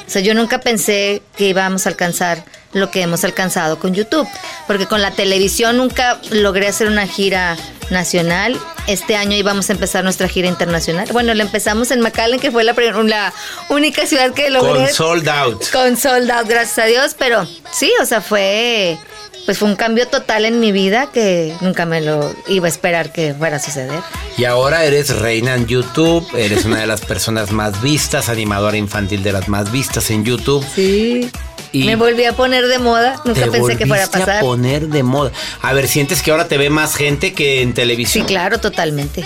O 0.06 0.10
sea, 0.10 0.22
yo 0.22 0.34
nunca 0.34 0.60
pensé 0.60 1.22
que 1.36 1.48
íbamos 1.48 1.86
a 1.86 1.88
alcanzar 1.88 2.44
lo 2.72 2.90
que 2.90 3.02
hemos 3.02 3.24
alcanzado 3.24 3.78
con 3.78 3.94
YouTube, 3.94 4.28
porque 4.66 4.86
con 4.86 5.00
la 5.00 5.12
televisión 5.12 5.76
nunca 5.76 6.20
logré 6.30 6.66
hacer 6.66 6.88
una 6.88 7.06
gira 7.06 7.56
nacional. 7.90 8.58
Este 8.86 9.16
año 9.16 9.36
íbamos 9.36 9.70
a 9.70 9.72
empezar 9.72 10.04
nuestra 10.04 10.28
gira 10.28 10.48
internacional. 10.48 11.08
Bueno, 11.12 11.32
la 11.34 11.44
empezamos 11.44 11.90
en 11.90 12.00
McAllen, 12.00 12.40
que 12.40 12.50
fue 12.50 12.64
la, 12.64 12.72
la 12.72 13.32
única 13.68 14.06
ciudad 14.06 14.32
que 14.32 14.50
logré. 14.50 14.86
Con 14.86 14.92
sold 14.92 15.28
out. 15.28 15.64
Con 15.70 15.96
sold 15.96 16.30
out, 16.30 16.48
gracias 16.48 16.78
a 16.78 16.84
Dios, 16.86 17.14
pero 17.16 17.46
sí, 17.72 17.92
o 18.02 18.06
sea, 18.06 18.20
fue 18.20 18.98
pues 19.44 19.58
fue 19.58 19.68
un 19.68 19.76
cambio 19.76 20.08
total 20.08 20.44
en 20.44 20.58
mi 20.60 20.72
vida 20.72 21.10
que 21.12 21.54
nunca 21.60 21.84
me 21.86 22.00
lo 22.00 22.34
iba 22.48 22.66
a 22.66 22.68
esperar 22.68 23.12
que 23.12 23.34
fuera 23.34 23.56
a 23.56 23.60
suceder. 23.60 24.00
Y 24.38 24.44
ahora 24.44 24.84
eres 24.84 25.16
reina 25.18 25.54
en 25.54 25.66
YouTube, 25.66 26.26
eres 26.36 26.64
una 26.64 26.80
de 26.80 26.86
las 26.86 27.02
personas 27.02 27.50
más 27.52 27.80
vistas, 27.82 28.28
animadora 28.28 28.76
infantil 28.76 29.22
de 29.22 29.32
las 29.32 29.48
más 29.48 29.70
vistas 29.70 30.10
en 30.10 30.24
YouTube. 30.24 30.64
Sí. 30.74 31.30
Y 31.72 31.84
me 31.84 31.96
volví 31.96 32.24
a 32.24 32.32
poner 32.34 32.68
de 32.68 32.78
moda, 32.78 33.20
nunca 33.24 33.42
te 33.46 33.50
pensé 33.50 33.76
que 33.76 33.86
fuera 33.86 34.04
a 34.04 34.10
pasar. 34.10 34.40
poner 34.40 34.86
de 34.88 35.02
moda. 35.02 35.32
A 35.60 35.72
ver, 35.72 35.88
¿sientes 35.88 36.22
que 36.22 36.30
ahora 36.30 36.46
te 36.46 36.56
ve 36.56 36.70
más 36.70 36.94
gente 36.94 37.32
que 37.32 37.62
en 37.62 37.70
Sí, 37.70 37.74
televisión? 37.74 38.26
claro, 38.26 38.60
totalmente. 38.60 39.24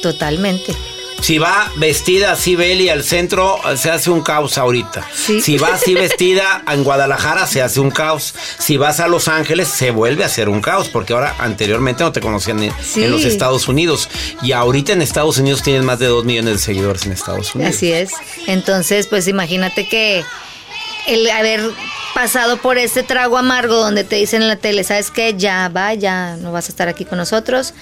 Totalmente. 0.00 0.72
Si 1.20 1.38
va 1.38 1.70
vestida 1.76 2.32
así 2.32 2.56
Beli 2.56 2.88
al 2.88 3.02
centro, 3.04 3.58
se 3.76 3.90
hace 3.90 4.08
un 4.10 4.22
caos 4.22 4.56
ahorita. 4.56 5.06
Sí. 5.14 5.40
Si 5.40 5.58
va 5.58 5.74
así 5.74 5.92
vestida 5.94 6.62
en 6.70 6.84
Guadalajara, 6.84 7.46
se 7.46 7.60
hace 7.60 7.80
un 7.80 7.90
caos. 7.90 8.34
Si 8.58 8.76
vas 8.76 9.00
a 9.00 9.08
Los 9.08 9.28
Ángeles, 9.28 9.68
se 9.68 9.90
vuelve 9.90 10.22
a 10.22 10.26
hacer 10.26 10.48
un 10.48 10.60
caos, 10.62 10.88
porque 10.88 11.12
ahora 11.12 11.34
anteriormente 11.38 12.02
no 12.04 12.12
te 12.12 12.20
conocían 12.20 12.62
en, 12.62 12.72
Sí. 12.82 13.02
en 13.04 13.10
los 13.10 13.24
Estados 13.24 13.68
Unidos. 13.68 14.08
Y 14.42 14.52
ahorita 14.52 14.92
en 14.92 15.02
Estados 15.02 15.38
Unidos 15.38 15.62
tienes 15.62 15.82
más 15.82 15.98
de 15.98 16.06
dos 16.06 16.24
millones 16.24 16.54
de 16.54 16.58
seguidores 16.60 17.04
en 17.04 17.12
Estados 17.12 17.54
Unidos. 17.54 17.74
Así 17.74 17.92
es. 17.92 18.10
Entonces, 18.46 19.06
pues 19.08 19.28
imagínate 19.28 19.88
que 19.88 20.24
el 21.08 21.28
haber 21.30 21.60
pasado 22.14 22.56
por 22.58 22.78
ese 22.78 23.02
trago 23.02 23.36
amargo 23.38 23.74
donde 23.76 24.04
te 24.04 24.16
dicen 24.16 24.42
en 24.42 24.48
la 24.48 24.56
tele, 24.56 24.82
¿sabes 24.84 25.10
qué? 25.10 25.34
Ya 25.36 25.68
va, 25.68 25.94
ya 25.94 26.36
no 26.36 26.52
vas 26.52 26.66
a 26.66 26.68
estar 26.68 26.88
aquí 26.88 27.04
con 27.04 27.18
nosotros. 27.18 27.74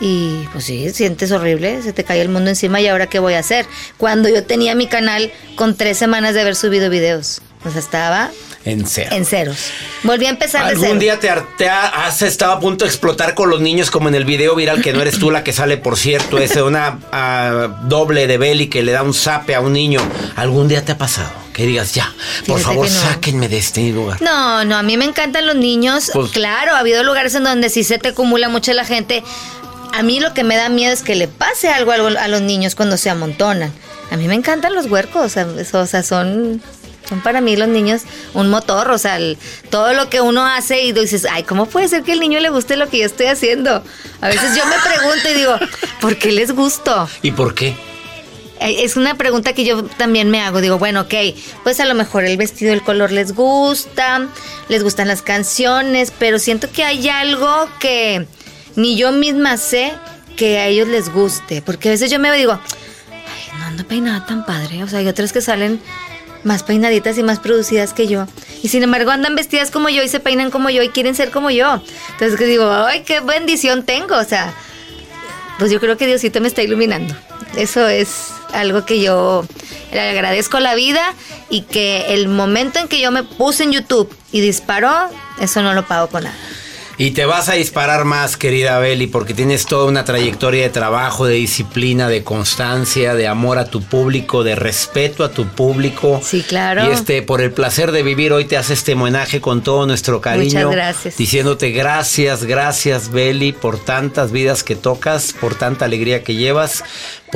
Y 0.00 0.44
pues 0.52 0.64
sí, 0.64 0.90
sientes 0.90 1.32
horrible, 1.32 1.80
se 1.82 1.92
te 1.92 2.04
cae 2.04 2.20
el 2.20 2.28
mundo 2.28 2.50
encima 2.50 2.80
y 2.80 2.86
ahora 2.88 3.06
qué 3.06 3.18
voy 3.18 3.34
a 3.34 3.38
hacer. 3.38 3.66
Cuando 3.96 4.28
yo 4.28 4.44
tenía 4.44 4.74
mi 4.74 4.86
canal 4.88 5.32
con 5.54 5.74
tres 5.76 5.96
semanas 5.96 6.34
de 6.34 6.42
haber 6.42 6.54
subido 6.56 6.90
videos. 6.90 7.40
O 7.64 7.70
sea, 7.70 7.80
estaba 7.80 8.30
En 8.64 8.84
ceros. 8.86 9.56
Volví 10.02 10.26
a 10.26 10.28
empezar 10.30 10.64
de 10.64 10.70
¿Algún 10.72 10.86
cero. 10.86 10.98
día 11.00 11.18
te, 11.20 11.30
te 11.56 11.68
ha- 11.68 12.06
has 12.06 12.20
estado 12.22 12.52
a 12.52 12.60
punto 12.60 12.84
de 12.84 12.90
explotar 12.90 13.34
con 13.34 13.48
los 13.48 13.60
niños 13.60 13.90
como 13.90 14.08
en 14.08 14.14
el 14.14 14.24
video 14.24 14.54
viral 14.54 14.82
que 14.82 14.92
no 14.92 15.00
eres 15.00 15.18
tú 15.18 15.30
la 15.30 15.42
que 15.42 15.52
sale, 15.52 15.76
por 15.78 15.96
cierto, 15.96 16.38
ese 16.38 16.62
una 16.62 16.98
ah, 17.12 17.80
doble 17.84 18.26
de 18.26 18.38
Belly 18.38 18.68
que 18.68 18.82
le 18.82 18.92
da 18.92 19.02
un 19.02 19.14
zape 19.14 19.54
a 19.54 19.60
un 19.60 19.72
niño? 19.72 20.00
¿Algún 20.36 20.68
día 20.68 20.84
te 20.84 20.92
ha 20.92 20.98
pasado? 20.98 21.30
Que 21.54 21.64
digas, 21.64 21.94
ya, 21.94 22.12
por 22.46 22.58
Fíjate 22.58 22.62
favor, 22.64 22.88
no. 22.90 23.00
sáquenme 23.00 23.48
de 23.48 23.58
este 23.58 23.88
lugar. 23.90 24.20
No, 24.20 24.64
no, 24.64 24.76
a 24.76 24.82
mí 24.82 24.96
me 24.96 25.06
encantan 25.06 25.46
los 25.46 25.56
niños. 25.56 26.10
Pues- 26.12 26.30
claro, 26.32 26.74
ha 26.74 26.80
habido 26.80 27.02
lugares 27.02 27.34
en 27.34 27.44
donde 27.44 27.70
sí 27.70 27.82
se 27.82 27.98
te 27.98 28.08
acumula 28.08 28.48
mucha 28.50 28.74
la 28.74 28.84
gente. 28.84 29.22
A 29.96 30.02
mí 30.02 30.20
lo 30.20 30.34
que 30.34 30.44
me 30.44 30.56
da 30.56 30.68
miedo 30.68 30.92
es 30.92 31.02
que 31.02 31.14
le 31.14 31.26
pase 31.28 31.68
algo 31.68 31.92
a 31.92 32.28
los 32.28 32.40
niños 32.42 32.74
cuando 32.74 32.96
se 32.96 33.08
amontonan. 33.10 33.72
A 34.10 34.16
mí 34.16 34.28
me 34.28 34.34
encantan 34.34 34.74
los 34.74 34.86
huercos, 34.86 35.36
o 35.72 35.86
sea, 35.86 36.02
son, 36.02 36.60
son 37.08 37.20
para 37.22 37.40
mí 37.40 37.56
los 37.56 37.68
niños 37.68 38.02
un 38.34 38.48
motor, 38.50 38.90
o 38.90 38.98
sea, 38.98 39.16
el- 39.16 39.38
todo 39.70 39.94
lo 39.94 40.08
que 40.10 40.20
uno 40.20 40.44
hace 40.46 40.82
y 40.82 40.92
dices, 40.92 41.26
ay, 41.30 41.42
¿cómo 41.44 41.66
puede 41.66 41.88
ser 41.88 42.02
que 42.02 42.12
al 42.12 42.20
niño 42.20 42.38
le 42.40 42.50
guste 42.50 42.76
lo 42.76 42.88
que 42.88 42.98
yo 42.98 43.06
estoy 43.06 43.26
haciendo? 43.26 43.82
A 44.20 44.28
veces 44.28 44.54
yo 44.56 44.64
me 44.66 44.76
pregunto 44.78 45.28
y 45.30 45.34
digo, 45.34 45.54
¿por 46.00 46.16
qué 46.18 46.30
les 46.30 46.52
gusto? 46.52 47.08
¿Y 47.22 47.32
por 47.32 47.54
qué? 47.54 47.68
Eh, 48.60 48.84
Es 48.84 48.96
una 48.96 49.16
pregunta 49.16 49.54
que 49.54 49.64
yo 49.64 49.82
también 49.84 50.30
me 50.30 50.40
hago. 50.40 50.60
Digo, 50.60 50.78
bueno, 50.78 51.02
ok, 51.02 51.14
pues 51.64 51.80
a 51.80 51.84
lo 51.86 51.94
mejor 51.94 52.24
el 52.24 52.36
vestido, 52.36 52.72
el 52.72 52.82
color 52.82 53.12
les 53.12 53.34
gusta, 53.34 54.28
les 54.68 54.82
gustan 54.82 55.08
las 55.08 55.22
canciones, 55.22 56.12
pero 56.18 56.38
siento 56.38 56.68
que 56.70 56.84
hay 56.84 57.08
algo 57.08 57.68
que 57.80 58.26
ni 58.76 58.96
yo 58.96 59.12
misma 59.12 59.56
sé 59.56 59.92
que 60.36 60.58
a 60.58 60.66
ellos 60.66 60.88
les 60.88 61.12
guste. 61.12 61.62
Porque 61.62 61.88
a 61.88 61.92
veces 61.92 62.10
yo 62.10 62.18
me 62.18 62.32
digo, 62.32 62.58
ay, 63.10 63.58
no 63.58 63.64
ando 63.66 63.86
peinada 63.86 64.24
tan 64.26 64.46
padre. 64.46 64.84
O 64.84 64.88
sea, 64.88 65.00
hay 65.00 65.08
otras 65.08 65.32
que 65.32 65.40
salen 65.40 65.80
más 66.44 66.62
peinaditas 66.62 67.18
y 67.18 67.22
más 67.22 67.40
producidas 67.40 67.92
que 67.92 68.06
yo. 68.06 68.26
Y 68.62 68.68
sin 68.68 68.82
embargo 68.82 69.10
andan 69.10 69.34
vestidas 69.34 69.70
como 69.70 69.88
yo 69.88 70.02
y 70.02 70.08
se 70.08 70.20
peinan 70.20 70.50
como 70.50 70.70
yo 70.70 70.82
y 70.82 70.90
quieren 70.90 71.14
ser 71.14 71.30
como 71.30 71.50
yo. 71.50 71.82
Entonces 72.12 72.38
que 72.38 72.44
digo, 72.44 72.70
ay, 72.70 73.02
qué 73.02 73.20
bendición 73.20 73.84
tengo. 73.84 74.16
O 74.16 74.24
sea, 74.24 74.54
pues 75.58 75.70
yo 75.72 75.80
creo 75.80 75.96
que 75.96 76.06
Diosito 76.06 76.40
me 76.40 76.48
está 76.48 76.62
iluminando. 76.62 77.14
Eso 77.56 77.88
es 77.88 78.28
algo 78.52 78.84
que 78.84 79.00
yo 79.00 79.44
le 79.92 80.00
agradezco 80.00 80.60
la 80.60 80.74
vida 80.74 81.02
y 81.48 81.62
que 81.62 82.14
el 82.14 82.28
momento 82.28 82.78
en 82.78 82.88
que 82.88 83.00
yo 83.00 83.10
me 83.10 83.22
puse 83.22 83.64
en 83.64 83.72
YouTube 83.72 84.14
y 84.30 84.40
disparó, 84.40 85.08
eso 85.40 85.62
no 85.62 85.74
lo 85.74 85.86
pago 85.86 86.08
con 86.08 86.24
nada. 86.24 86.36
Y 86.98 87.10
te 87.10 87.26
vas 87.26 87.50
a 87.50 87.52
disparar 87.52 88.06
más, 88.06 88.38
querida 88.38 88.78
Beli, 88.78 89.06
porque 89.06 89.34
tienes 89.34 89.66
toda 89.66 89.84
una 89.84 90.06
trayectoria 90.06 90.62
de 90.62 90.70
trabajo, 90.70 91.26
de 91.26 91.34
disciplina, 91.34 92.08
de 92.08 92.24
constancia, 92.24 93.14
de 93.14 93.26
amor 93.26 93.58
a 93.58 93.66
tu 93.66 93.82
público, 93.82 94.42
de 94.42 94.54
respeto 94.54 95.22
a 95.22 95.30
tu 95.30 95.46
público. 95.46 96.22
Sí, 96.24 96.42
claro. 96.42 96.86
Y 96.86 96.92
este, 96.92 97.20
por 97.20 97.42
el 97.42 97.52
placer 97.52 97.92
de 97.92 98.02
vivir, 98.02 98.32
hoy 98.32 98.46
te 98.46 98.56
hace 98.56 98.72
este 98.72 98.94
homenaje 98.94 99.42
con 99.42 99.62
todo 99.62 99.86
nuestro 99.86 100.22
cariño. 100.22 100.68
Muchas 100.68 100.70
gracias. 100.70 101.16
Diciéndote 101.18 101.70
gracias, 101.70 102.44
gracias, 102.44 103.10
Beli, 103.10 103.52
por 103.52 103.78
tantas 103.78 104.32
vidas 104.32 104.64
que 104.64 104.74
tocas, 104.74 105.34
por 105.38 105.54
tanta 105.54 105.84
alegría 105.84 106.24
que 106.24 106.34
llevas, 106.34 106.82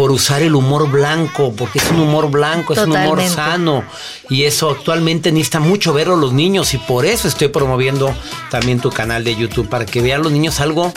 por 0.00 0.12
usar 0.12 0.40
el 0.40 0.54
humor 0.54 0.90
blanco, 0.90 1.52
porque 1.54 1.78
es 1.78 1.90
un 1.90 2.00
humor 2.00 2.30
blanco, 2.30 2.72
es 2.72 2.78
un 2.78 2.92
humor 2.92 3.22
sano. 3.28 3.84
Y 4.30 4.44
eso 4.44 4.70
actualmente 4.70 5.30
necesita 5.30 5.60
mucho 5.60 5.92
verlo 5.92 6.16
los 6.16 6.32
niños, 6.32 6.72
y 6.72 6.78
por 6.78 7.04
eso 7.04 7.28
estoy 7.28 7.48
promoviendo 7.48 8.14
también 8.50 8.80
tu 8.80 8.88
canal 8.88 9.24
de 9.24 9.36
YouTube, 9.36 9.68
para 9.68 9.84
que 9.84 10.00
vean 10.00 10.22
los 10.22 10.32
niños 10.32 10.58
algo. 10.60 10.90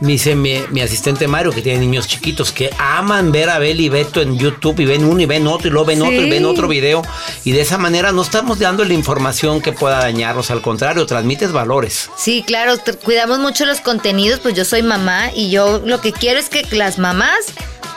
Me 0.00 0.12
dice 0.12 0.36
mi, 0.36 0.54
mi 0.70 0.80
asistente 0.80 1.28
Mario, 1.28 1.52
que 1.52 1.60
tiene 1.60 1.80
niños 1.80 2.08
chiquitos, 2.08 2.50
que 2.50 2.70
aman 2.78 3.30
ver 3.30 3.50
a 3.50 3.58
Beli 3.58 3.84
y 3.84 3.88
Beto 3.90 4.22
en 4.22 4.38
YouTube 4.38 4.80
y 4.80 4.86
ven 4.86 5.04
uno 5.04 5.20
y 5.20 5.26
ven 5.26 5.46
otro 5.46 5.68
y 5.68 5.70
luego 5.70 5.84
ven 5.84 6.00
otro 6.00 6.22
y 6.22 6.30
ven 6.30 6.46
otro 6.46 6.66
video. 6.66 7.02
Y 7.44 7.52
de 7.52 7.60
esa 7.60 7.76
manera 7.76 8.10
no 8.10 8.22
estamos 8.22 8.58
dando 8.58 8.86
la 8.86 8.94
información 8.94 9.60
que 9.60 9.72
pueda 9.72 9.98
dañarnos, 9.98 10.50
al 10.50 10.62
contrario, 10.62 11.04
transmites 11.04 11.52
valores. 11.52 12.08
Sí, 12.16 12.42
claro, 12.46 12.76
cuidamos 13.04 13.38
mucho 13.38 13.66
los 13.66 13.82
contenidos, 13.82 14.40
pues 14.40 14.54
yo 14.54 14.64
soy 14.64 14.82
mamá 14.82 15.30
y 15.34 15.50
yo 15.50 15.82
lo 15.84 16.00
que 16.00 16.12
quiero 16.12 16.40
es 16.40 16.48
que 16.48 16.64
las 16.74 16.98
mamás 16.98 17.52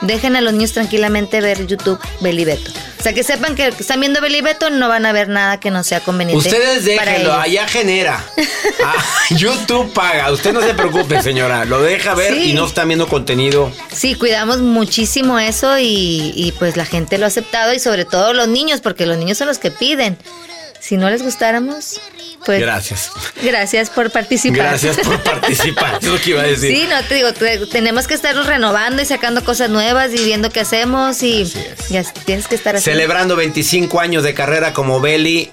dejen 0.06 0.36
a 0.36 0.40
los 0.40 0.52
niños 0.52 0.72
tranquilamente 0.72 1.40
ver 1.40 1.66
YouTube 1.66 1.98
Belibeto. 2.20 2.70
O 2.98 3.02
sea, 3.02 3.12
que 3.12 3.22
sepan 3.22 3.54
que 3.54 3.66
están 3.68 4.00
viendo 4.00 4.20
Belibeto, 4.22 4.70
no 4.70 4.88
van 4.88 5.04
a 5.04 5.12
ver 5.12 5.28
nada 5.28 5.60
que 5.60 5.70
no 5.70 5.84
sea 5.84 6.00
conveniente. 6.00 6.48
Ustedes 6.48 6.84
déjenlo, 6.84 7.32
allá 7.34 7.66
genera. 7.68 8.24
Ah, 8.82 8.94
YouTube 9.30 9.92
paga, 9.92 10.30
usted 10.32 10.52
no 10.52 10.60
se 10.60 10.74
preocupe, 10.74 11.22
señora. 11.22 11.64
Lo 11.64 11.80
deja 11.80 12.14
ver 12.14 12.34
Sí. 12.34 12.50
y 12.50 12.52
no 12.54 12.66
están 12.66 12.88
viendo 12.88 13.06
contenido. 13.08 13.70
Sí, 13.92 14.14
cuidamos 14.14 14.58
muchísimo 14.58 15.38
eso 15.38 15.78
y, 15.78 16.32
y, 16.34 16.52
pues 16.58 16.76
la 16.76 16.84
gente 16.84 17.16
lo 17.18 17.24
ha 17.24 17.28
aceptado 17.28 17.72
y 17.72 17.78
sobre 17.78 18.04
todo 18.04 18.32
los 18.32 18.48
niños, 18.48 18.80
porque 18.80 19.06
los 19.06 19.16
niños 19.16 19.38
son 19.38 19.46
los 19.48 19.58
que 19.58 19.70
piden. 19.70 20.18
Si 20.86 20.98
no 20.98 21.08
les 21.08 21.22
gustáramos, 21.22 21.98
pues 22.44 22.60
Gracias. 22.60 23.10
gracias 23.42 23.88
por 23.88 24.10
participar. 24.10 24.58
Gracias 24.58 24.98
por 24.98 25.18
participar. 25.22 25.98
Es 26.02 26.06
lo 26.08 26.20
que 26.20 26.30
iba 26.30 26.42
a 26.42 26.46
decir. 26.46 26.76
Sí, 26.76 26.86
no 26.90 27.02
te 27.04 27.14
digo, 27.14 27.32
te- 27.32 27.66
tenemos 27.68 28.06
que 28.06 28.12
estarnos 28.12 28.46
renovando 28.46 29.00
y 29.00 29.06
sacando 29.06 29.42
cosas 29.42 29.70
nuevas 29.70 30.12
y 30.12 30.22
viendo 30.22 30.50
qué 30.50 30.60
hacemos 30.60 31.22
y 31.22 31.44
ya 31.88 32.02
tienes 32.26 32.48
que 32.48 32.56
estar 32.56 32.76
así. 32.76 32.84
Celebrando 32.84 33.34
25 33.34 33.98
años 33.98 34.22
de 34.24 34.34
carrera 34.34 34.74
como 34.74 35.00
Beli. 35.00 35.50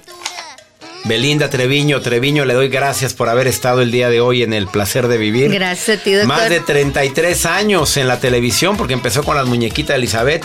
Belinda 1.03 1.49
Treviño, 1.49 1.99
Treviño, 2.01 2.45
le 2.45 2.53
doy 2.53 2.67
gracias 2.69 3.13
por 3.15 3.27
haber 3.27 3.47
estado 3.47 3.81
el 3.81 3.89
día 3.91 4.09
de 4.09 4.21
hoy 4.21 4.43
en 4.43 4.53
el 4.53 4.67
placer 4.67 5.07
de 5.07 5.17
vivir. 5.17 5.51
Gracias 5.51 5.99
a 5.99 6.03
ti, 6.03 6.11
doctor. 6.13 6.27
Más 6.27 6.49
de 6.49 6.59
33 6.59 7.45
años 7.47 7.97
en 7.97 8.07
la 8.07 8.19
televisión, 8.19 8.77
porque 8.77 8.93
empezó 8.93 9.23
con 9.23 9.35
las 9.35 9.47
muñequitas 9.47 9.95
de 9.95 9.97
Elizabeth 9.97 10.43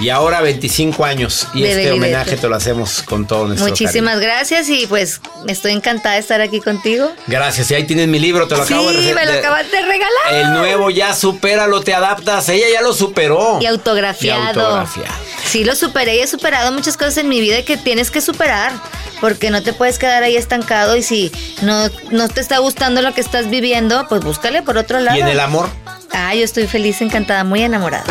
y 0.00 0.08
ahora 0.08 0.40
25 0.40 1.04
años. 1.04 1.46
Y 1.52 1.62
De 1.62 1.70
este 1.72 1.92
homenaje 1.92 2.36
te 2.36 2.48
lo 2.48 2.56
hacemos 2.56 3.02
con 3.02 3.26
todo 3.26 3.48
nuestro 3.48 3.68
Muchísimas 3.68 4.18
gracias 4.18 4.68
y 4.70 4.86
pues 4.86 5.20
estoy 5.46 5.72
encantada 5.72 6.14
de 6.14 6.20
estar 6.22 6.40
aquí 6.40 6.60
contigo. 6.60 7.12
Gracias. 7.26 7.70
Y 7.70 7.74
ahí 7.74 7.84
tienes 7.84 8.08
mi 8.08 8.18
libro, 8.18 8.48
te 8.48 8.56
lo 8.56 8.64
Sí, 8.64 8.72
acabo 8.72 8.90
de 8.90 8.98
rece- 9.00 9.14
me 9.14 9.26
lo 9.26 9.32
acabas 9.32 9.70
de 9.70 9.80
regalar. 9.82 10.32
El 10.32 10.52
nuevo 10.54 10.88
ya 10.90 11.14
supéralo, 11.14 11.82
te 11.82 11.92
adaptas. 11.92 12.48
Ella 12.48 12.66
ya 12.72 12.80
lo 12.80 12.94
superó. 12.94 13.58
Y 13.60 13.66
autografiado. 13.66 14.42
Y 14.42 14.46
autografiado. 14.46 15.14
Sí, 15.50 15.64
lo 15.64 15.74
superé 15.74 16.16
y 16.16 16.20
he 16.20 16.26
superado 16.26 16.70
muchas 16.72 16.96
cosas 16.96 17.16
en 17.18 17.28
mi 17.28 17.40
vida 17.40 17.62
que 17.62 17.76
tienes 17.76 18.10
que 18.10 18.20
superar. 18.20 18.72
Porque 19.20 19.50
no 19.50 19.62
te 19.62 19.72
puedes 19.72 19.98
quedar 19.98 20.22
ahí 20.22 20.36
estancado 20.36 20.94
y 20.96 21.02
si 21.02 21.32
no, 21.62 21.88
no 22.12 22.28
te 22.28 22.40
está 22.40 22.58
gustando 22.58 23.02
lo 23.02 23.12
que 23.14 23.20
estás 23.20 23.50
viviendo, 23.50 24.06
pues 24.08 24.22
búscale 24.22 24.62
por 24.62 24.76
otro 24.78 25.00
lado. 25.00 25.16
Y 25.18 25.20
en 25.22 25.28
el 25.28 25.40
amor, 25.40 25.68
Ah, 26.12 26.34
yo 26.34 26.44
estoy 26.44 26.66
feliz, 26.66 27.00
encantada, 27.00 27.42
muy 27.44 27.62
enamorada. 27.62 28.04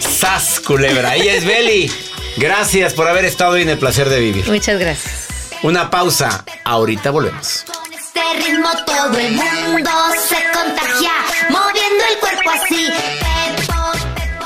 sas 0.00 0.58
culebra. 0.60 1.10
Ahí 1.10 1.28
es 1.28 1.44
Beli. 1.44 1.90
Gracias 2.36 2.92
por 2.94 3.06
haber 3.08 3.24
estado 3.24 3.52
hoy 3.52 3.62
en 3.62 3.68
el 3.68 3.78
placer 3.78 4.08
de 4.08 4.18
vivir. 4.20 4.48
Muchas 4.48 4.78
gracias. 4.80 5.28
Una 5.62 5.90
pausa. 5.90 6.44
Ahorita 6.64 7.10
volvemos. 7.10 7.64
Este 7.94 8.20
ritmo 8.46 8.68
todo 8.84 9.16
el 9.18 9.32
mundo 9.32 9.90
se 10.28 10.36
contagia, 10.52 11.12
moviendo 11.50 12.04
el 12.10 12.18
cuerpo 12.18 12.50
así. 12.50 12.86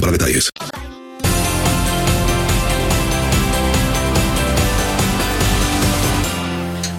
para 0.00 0.12
detalles. 0.12 0.50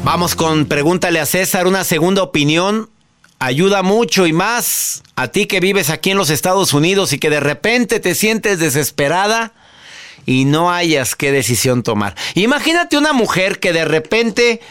Vamos 0.03 0.35
con 0.35 0.65
pregúntale 0.65 1.19
a 1.19 1.25
César 1.25 1.67
una 1.67 1.83
segunda 1.83 2.23
opinión. 2.23 2.89
Ayuda 3.37 3.83
mucho 3.83 4.25
y 4.25 4.33
más 4.33 5.03
a 5.15 5.29
ti 5.29 5.45
que 5.45 5.59
vives 5.59 5.89
aquí 5.89 6.11
en 6.11 6.17
los 6.17 6.29
Estados 6.29 6.73
Unidos 6.73 7.13
y 7.13 7.19
que 7.19 7.29
de 7.29 7.39
repente 7.39 7.99
te 7.99 8.15
sientes 8.15 8.59
desesperada 8.59 9.53
y 10.25 10.45
no 10.45 10.71
hayas 10.71 11.15
qué 11.15 11.31
decisión 11.31 11.83
tomar. 11.83 12.15
Imagínate 12.35 12.97
una 12.97 13.13
mujer 13.13 13.59
que 13.59 13.71
de 13.71 13.85
repente 13.85 14.61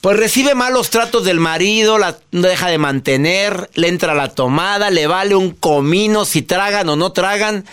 pues 0.00 0.16
recibe 0.16 0.54
malos 0.54 0.90
tratos 0.90 1.24
del 1.24 1.40
marido, 1.40 1.98
la 1.98 2.18
deja 2.30 2.68
de 2.68 2.78
mantener, 2.78 3.68
le 3.74 3.88
entra 3.88 4.14
la 4.14 4.28
tomada, 4.28 4.90
le 4.90 5.06
vale 5.06 5.34
un 5.34 5.50
comino 5.50 6.24
si 6.24 6.42
tragan 6.42 6.88
o 6.88 6.96
no 6.96 7.12
tragan, 7.12 7.64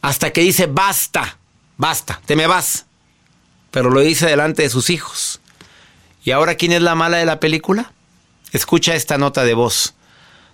hasta 0.00 0.30
que 0.30 0.40
dice 0.40 0.66
basta, 0.66 1.38
basta, 1.76 2.20
te 2.24 2.36
me 2.36 2.46
vas. 2.46 2.86
Pero 3.70 3.90
lo 3.90 4.00
dice 4.00 4.26
delante 4.26 4.62
de 4.62 4.70
sus 4.70 4.88
hijos. 4.88 5.40
¿Y 6.24 6.30
ahora 6.30 6.54
quién 6.54 6.72
es 6.72 6.80
la 6.80 6.94
mala 6.94 7.18
de 7.18 7.26
la 7.26 7.38
película? 7.38 7.92
Escucha 8.52 8.94
esta 8.94 9.18
nota 9.18 9.44
de 9.44 9.54
voz 9.54 9.94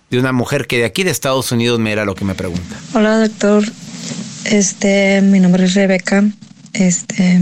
de 0.09 0.19
una 0.19 0.33
mujer 0.33 0.67
que 0.67 0.79
de 0.79 0.85
aquí 0.85 1.03
de 1.03 1.11
Estados 1.11 1.51
Unidos 1.51 1.79
me 1.79 1.91
era 1.91 2.03
lo 2.03 2.13
que 2.13 2.25
me 2.25 2.35
pregunta. 2.35 2.75
Hola 2.93 3.19
doctor, 3.19 3.63
este, 4.43 5.21
mi 5.21 5.39
nombre 5.39 5.63
es 5.63 5.73
Rebeca. 5.73 6.23
Este, 6.73 7.39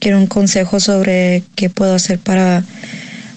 quiero 0.00 0.18
un 0.18 0.26
consejo 0.26 0.80
sobre 0.80 1.44
qué 1.54 1.70
puedo 1.70 1.94
hacer 1.94 2.18
para 2.18 2.64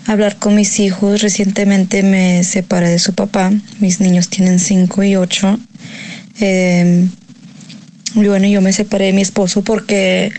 hablar 0.07 0.37
con 0.37 0.55
mis 0.55 0.79
hijos. 0.79 1.21
Recientemente 1.21 2.01
me 2.01 2.43
separé 2.43 2.89
de 2.89 2.99
su 2.99 3.13
papá. 3.13 3.51
Mis 3.79 3.99
niños 3.99 4.29
tienen 4.29 4.59
5 4.59 5.03
y 5.03 5.15
8. 5.15 5.59
Eh, 6.39 7.07
y 8.15 8.27
bueno, 8.27 8.47
yo 8.47 8.61
me 8.61 8.73
separé 8.73 9.05
de 9.05 9.13
mi 9.13 9.21
esposo 9.21 9.61
porque 9.63 10.33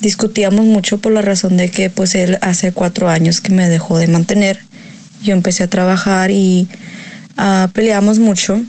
discutíamos 0.00 0.64
mucho 0.64 0.98
por 0.98 1.12
la 1.12 1.20
razón 1.20 1.56
de 1.56 1.70
que 1.70 1.90
pues 1.90 2.14
él 2.14 2.38
hace 2.40 2.72
cuatro 2.72 3.10
años 3.10 3.40
que 3.40 3.52
me 3.52 3.68
dejó 3.68 3.98
de 3.98 4.06
mantener. 4.06 4.60
Yo 5.22 5.34
empecé 5.34 5.64
a 5.64 5.68
trabajar 5.68 6.30
y 6.30 6.68
uh, 7.36 7.68
peleamos 7.72 8.18
mucho. 8.18 8.62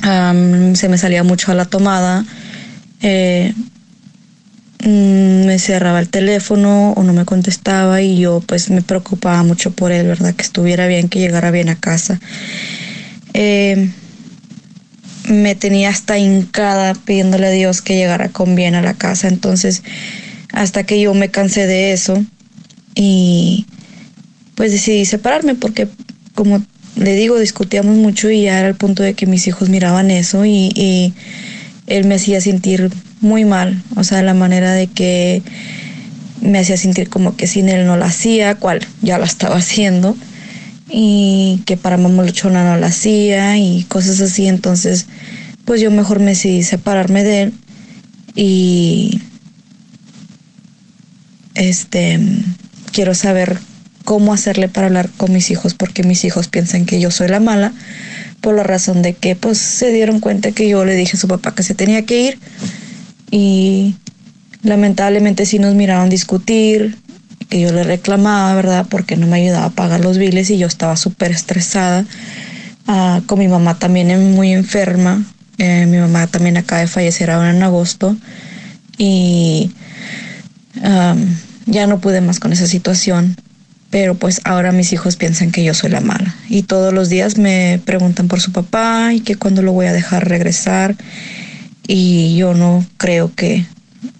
se 0.00 0.88
me 0.88 0.96
salía 0.98 1.22
mucho 1.22 1.52
a 1.52 1.54
la 1.54 1.64
tomada 1.64 2.24
eh, 3.00 3.54
mm, 4.84 5.46
me 5.46 5.58
cerraba 5.58 6.00
el 6.00 6.08
teléfono 6.08 6.92
o 6.92 7.02
no 7.02 7.12
me 7.12 7.24
contestaba 7.24 8.02
y 8.02 8.18
yo 8.18 8.42
pues 8.46 8.70
me 8.70 8.82
preocupaba 8.82 9.42
mucho 9.42 9.72
por 9.72 9.92
él, 9.92 10.06
¿verdad? 10.06 10.34
Que 10.34 10.42
estuviera 10.42 10.86
bien, 10.86 11.08
que 11.08 11.20
llegara 11.20 11.50
bien 11.50 11.68
a 11.68 11.76
casa. 11.76 12.20
Eh, 13.34 13.90
me 15.28 15.54
tenía 15.54 15.90
hasta 15.90 16.18
hincada 16.18 16.94
pidiéndole 16.94 17.46
a 17.46 17.50
Dios 17.50 17.82
que 17.82 17.96
llegara 17.96 18.30
con 18.30 18.54
bien 18.54 18.74
a 18.74 18.82
la 18.82 18.94
casa. 18.94 19.28
Entonces, 19.28 19.82
hasta 20.52 20.84
que 20.84 21.00
yo 21.00 21.14
me 21.14 21.30
cansé 21.30 21.66
de 21.66 21.92
eso 21.92 22.24
y 22.94 23.66
pues 24.54 24.72
decidí 24.72 25.04
separarme 25.04 25.54
porque 25.54 25.88
como 26.34 26.62
le 26.96 27.14
digo, 27.14 27.38
discutíamos 27.38 27.96
mucho 27.96 28.30
y 28.30 28.42
ya 28.42 28.58
era 28.58 28.68
el 28.68 28.74
punto 28.74 29.02
de 29.02 29.14
que 29.14 29.26
mis 29.26 29.46
hijos 29.46 29.68
miraban 29.68 30.10
eso 30.10 30.44
y 30.44 31.14
él 31.88 32.04
me 32.04 32.16
hacía 32.16 32.40
sentir 32.40 32.90
muy 33.20 33.44
mal, 33.44 33.82
o 33.96 34.04
sea, 34.04 34.22
la 34.22 34.34
manera 34.34 34.72
de 34.72 34.86
que 34.86 35.42
me 36.40 36.60
hacía 36.60 36.76
sentir 36.76 37.08
como 37.08 37.36
que 37.36 37.46
sin 37.46 37.68
él 37.68 37.86
no 37.86 37.96
la 37.96 38.06
hacía, 38.06 38.54
cual 38.54 38.86
ya 39.02 39.18
la 39.18 39.26
estaba 39.26 39.56
haciendo, 39.56 40.16
y 40.90 41.62
que 41.66 41.76
para 41.76 41.96
mamá 41.96 42.22
luchona 42.22 42.64
no 42.64 42.78
la 42.78 42.88
hacía 42.88 43.58
y 43.58 43.84
cosas 43.84 44.20
así, 44.20 44.46
entonces 44.46 45.06
pues 45.64 45.80
yo 45.80 45.90
mejor 45.90 46.18
me 46.20 46.30
decidí 46.30 46.62
separarme 46.62 47.24
de 47.24 47.42
él 47.42 47.52
y 48.34 49.20
este 51.54 52.18
quiero 52.92 53.14
saber 53.14 53.58
cómo 54.04 54.32
hacerle 54.32 54.68
para 54.68 54.86
hablar 54.86 55.10
con 55.14 55.32
mis 55.32 55.50
hijos 55.50 55.74
porque 55.74 56.04
mis 56.04 56.24
hijos 56.24 56.48
piensan 56.48 56.86
que 56.86 57.00
yo 57.00 57.10
soy 57.10 57.28
la 57.28 57.40
mala 57.40 57.74
por 58.40 58.54
la 58.54 58.62
razón 58.62 59.02
de 59.02 59.14
que 59.14 59.36
pues 59.36 59.58
se 59.58 59.92
dieron 59.92 60.20
cuenta 60.20 60.52
que 60.52 60.68
yo 60.68 60.84
le 60.84 60.94
dije 60.94 61.16
a 61.16 61.20
su 61.20 61.28
papá 61.28 61.54
que 61.54 61.62
se 61.62 61.74
tenía 61.74 62.04
que 62.04 62.22
ir 62.22 62.38
y 63.30 63.96
lamentablemente 64.62 65.46
sí 65.46 65.58
nos 65.58 65.74
miraron 65.74 66.08
discutir, 66.08 66.96
que 67.48 67.60
yo 67.60 67.72
le 67.72 67.84
reclamaba, 67.84 68.54
¿verdad? 68.54 68.86
Porque 68.88 69.16
no 69.16 69.26
me 69.26 69.36
ayudaba 69.36 69.66
a 69.66 69.70
pagar 69.70 70.00
los 70.00 70.18
biles 70.18 70.50
y 70.50 70.58
yo 70.58 70.66
estaba 70.66 70.96
súper 70.96 71.30
estresada. 71.30 72.04
Ah, 72.86 73.20
con 73.26 73.38
mi 73.38 73.48
mamá 73.48 73.78
también 73.78 74.32
muy 74.32 74.52
enferma. 74.52 75.24
Eh, 75.58 75.86
mi 75.86 75.98
mamá 75.98 76.26
también 76.26 76.56
acaba 76.56 76.80
de 76.80 76.86
fallecer 76.86 77.30
ahora 77.30 77.50
en 77.50 77.62
agosto 77.62 78.16
y 78.96 79.72
ya 81.66 81.86
no 81.86 81.98
pude 81.98 82.20
más 82.20 82.38
con 82.38 82.52
esa 82.52 82.66
situación 82.66 83.36
pero 83.90 84.14
pues 84.14 84.40
ahora 84.44 84.72
mis 84.72 84.92
hijos 84.92 85.16
piensan 85.16 85.50
que 85.50 85.64
yo 85.64 85.74
soy 85.74 85.90
la 85.90 86.00
mala. 86.00 86.34
Y 86.48 86.62
todos 86.62 86.92
los 86.92 87.08
días 87.08 87.38
me 87.38 87.80
preguntan 87.84 88.28
por 88.28 88.40
su 88.40 88.52
papá 88.52 89.12
y 89.14 89.20
que 89.20 89.36
cuándo 89.36 89.62
lo 89.62 89.72
voy 89.72 89.86
a 89.86 89.92
dejar 89.92 90.28
regresar. 90.28 90.96
Y 91.86 92.36
yo 92.36 92.54
no 92.54 92.84
creo 92.98 93.34
que 93.34 93.66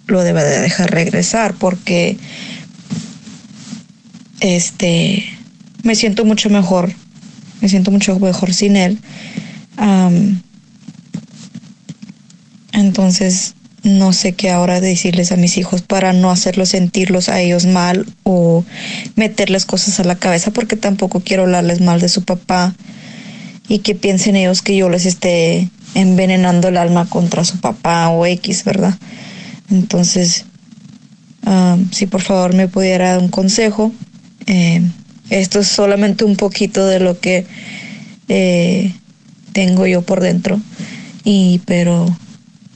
lo 0.07 0.23
deba 0.23 0.43
de 0.43 0.59
dejar 0.59 0.91
regresar 0.91 1.53
porque 1.53 2.17
este 4.39 5.23
me 5.83 5.95
siento 5.95 6.25
mucho 6.25 6.49
mejor 6.49 6.93
me 7.61 7.69
siento 7.69 7.91
mucho 7.91 8.17
mejor 8.19 8.53
sin 8.53 8.75
él. 8.75 8.99
Entonces 12.71 13.55
no 13.83 14.11
sé 14.13 14.33
qué 14.33 14.49
ahora 14.49 14.81
decirles 14.81 15.31
a 15.31 15.37
mis 15.37 15.57
hijos 15.57 15.81
para 15.81 16.13
no 16.13 16.31
hacerlos 16.31 16.69
sentirlos 16.69 17.29
a 17.29 17.39
ellos 17.39 17.65
mal 17.65 18.05
o 18.23 18.65
meterles 19.15 19.65
cosas 19.65 19.99
a 19.99 20.03
la 20.03 20.15
cabeza 20.15 20.51
porque 20.51 20.75
tampoco 20.75 21.21
quiero 21.21 21.43
hablarles 21.43 21.81
mal 21.81 22.01
de 22.01 22.09
su 22.09 22.23
papá 22.23 22.75
y 23.67 23.79
que 23.79 23.95
piensen 23.95 24.35
ellos 24.35 24.61
que 24.61 24.75
yo 24.75 24.89
les 24.89 25.05
esté 25.05 25.69
envenenando 25.93 26.67
el 26.67 26.77
alma 26.77 27.07
contra 27.07 27.43
su 27.45 27.59
papá 27.59 28.09
o 28.09 28.25
X, 28.25 28.63
¿verdad? 28.63 28.97
Entonces, 29.69 30.45
ah, 31.45 31.77
si 31.91 32.07
por 32.07 32.21
favor 32.21 32.55
me 32.55 32.67
pudiera 32.67 33.11
dar 33.11 33.19
un 33.19 33.29
consejo, 33.29 33.91
eh, 34.47 34.81
esto 35.29 35.59
es 35.59 35.67
solamente 35.67 36.23
un 36.23 36.35
poquito 36.35 36.85
de 36.87 36.99
lo 36.99 37.19
que 37.19 37.45
eh, 38.27 38.93
tengo 39.53 39.85
yo 39.85 40.01
por 40.01 40.21
dentro, 40.21 40.59
y 41.23 41.61
pero 41.65 42.07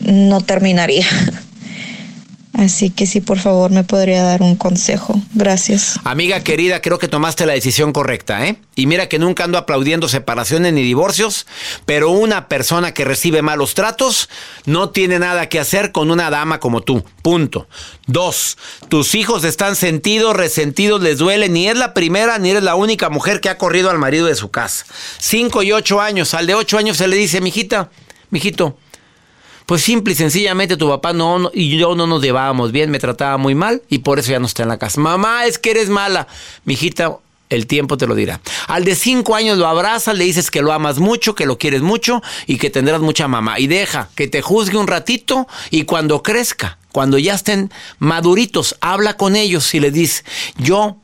no 0.06 0.42
terminaría. 0.42 1.06
Así 2.54 2.92
que 2.92 3.08
sí, 3.08 3.20
por 3.20 3.40
favor, 3.40 3.72
me 3.72 3.84
podría 3.84 4.22
dar 4.22 4.44
un 4.44 4.56
consejo. 4.56 5.20
Gracias. 5.34 6.00
Amiga 6.04 6.44
querida, 6.44 6.82
creo 6.82 7.00
que 7.00 7.08
tomaste 7.08 7.48
la 7.48 7.54
decisión 7.54 7.92
correcta, 7.94 8.46
¿eh? 8.46 8.58
Y 8.76 8.86
mira 8.86 9.10
que 9.10 9.18
nunca 9.18 9.46
ando 9.46 9.58
aplaudiendo 9.58 10.08
separaciones 10.08 10.72
ni 10.72 10.84
divorcios, 10.84 11.48
pero 11.88 12.12
una 12.12 12.48
persona 12.48 12.94
que 12.94 13.06
recibe 13.06 13.42
malos 13.42 13.74
tratos 13.74 14.30
no 14.66 14.92
tiene 14.92 15.18
nada 15.18 15.50
que 15.50 15.60
hacer 15.60 15.92
con 15.92 16.12
una 16.12 16.30
dama 16.30 16.60
como 16.60 16.82
tú. 16.82 17.04
Punto. 17.24 17.68
Dos, 18.06 18.58
tus 18.88 19.16
hijos 19.16 19.44
están 19.46 19.76
sentidos, 19.76 20.36
resentidos, 20.36 21.02
les 21.02 21.18
duele. 21.18 21.50
Ni 21.50 21.68
es 21.68 21.76
la 21.76 21.96
primera 21.96 22.38
ni 22.38 22.52
eres 22.52 22.64
la 22.64 22.76
única 22.76 23.10
mujer 23.10 23.42
que 23.42 23.50
ha 23.50 23.58
corrido 23.58 23.90
al 23.90 23.98
marido 23.98 24.28
de 24.28 24.36
su 24.36 24.52
casa. 24.52 24.86
Cinco 25.18 25.64
y 25.64 25.72
ocho 25.72 26.02
años. 26.02 26.36
Al 26.36 26.46
de 26.46 26.54
ocho 26.54 26.78
años 26.78 26.98
se 26.98 27.08
le 27.08 27.16
dice, 27.16 27.42
mijita, 27.42 27.90
mijito, 28.30 28.78
pues 29.66 29.82
simple 29.82 30.14
y 30.14 30.16
sencillamente 30.16 30.78
tu 30.78 30.90
papá 30.90 31.14
no, 31.14 31.52
y 31.54 31.78
yo 31.78 31.96
no 31.96 32.08
nos 32.08 32.22
llevábamos 32.22 32.72
bien, 32.72 32.92
me 32.92 33.00
trataba 33.00 33.38
muy 33.38 33.56
mal 33.56 33.82
y 33.90 34.00
por 34.00 34.20
eso 34.20 34.32
ya 34.32 34.40
no 34.40 34.46
está 34.46 34.64
en 34.64 34.70
la 34.70 34.78
casa. 34.78 35.00
Mamá, 35.00 35.46
es 35.46 35.58
que 35.58 35.72
eres 35.72 35.90
mala. 35.90 36.28
Mijita, 36.66 37.18
el 37.50 37.68
tiempo 37.68 37.98
te 37.98 38.08
lo 38.08 38.16
dirá. 38.16 38.42
Al 38.68 38.84
de 38.84 38.96
cinco 38.96 39.36
años 39.36 39.58
lo 39.58 39.68
abrazas, 39.68 40.18
le 40.18 40.24
dices 40.24 40.52
que 40.52 40.62
lo 40.62 40.74
amas 40.74 41.00
mucho, 41.00 41.36
que 41.36 41.46
lo 41.46 41.58
quieres 41.58 41.82
mucho 41.82 42.22
y 42.48 42.58
que 42.58 42.70
tendrás 42.70 43.02
mucha 43.02 43.28
mamá. 43.28 43.60
Y 43.60 43.68
deja 43.68 44.10
que 44.16 44.28
te 44.28 44.42
juzgue 44.42 44.78
un 44.78 44.88
ratito 44.88 45.48
y 45.70 45.84
cuando 45.84 46.24
crezca, 46.24 46.78
cuando 46.92 47.18
ya 47.18 47.36
estén 47.36 47.72
maduritos, 48.00 48.76
habla 48.82 49.18
con 49.18 49.36
ellos 49.36 49.74
y 49.74 49.80
les 49.80 49.94
dice, 49.94 50.24
yo 50.58 50.98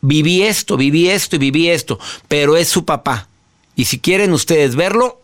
viví 0.00 0.42
esto, 0.42 0.76
viví 0.76 1.08
esto 1.08 1.36
y 1.36 1.38
viví 1.38 1.68
esto, 1.68 1.98
pero 2.28 2.56
es 2.56 2.68
su 2.68 2.84
papá. 2.84 3.28
Y 3.76 3.86
si 3.86 3.98
quieren 3.98 4.32
ustedes 4.32 4.76
verlo, 4.76 5.21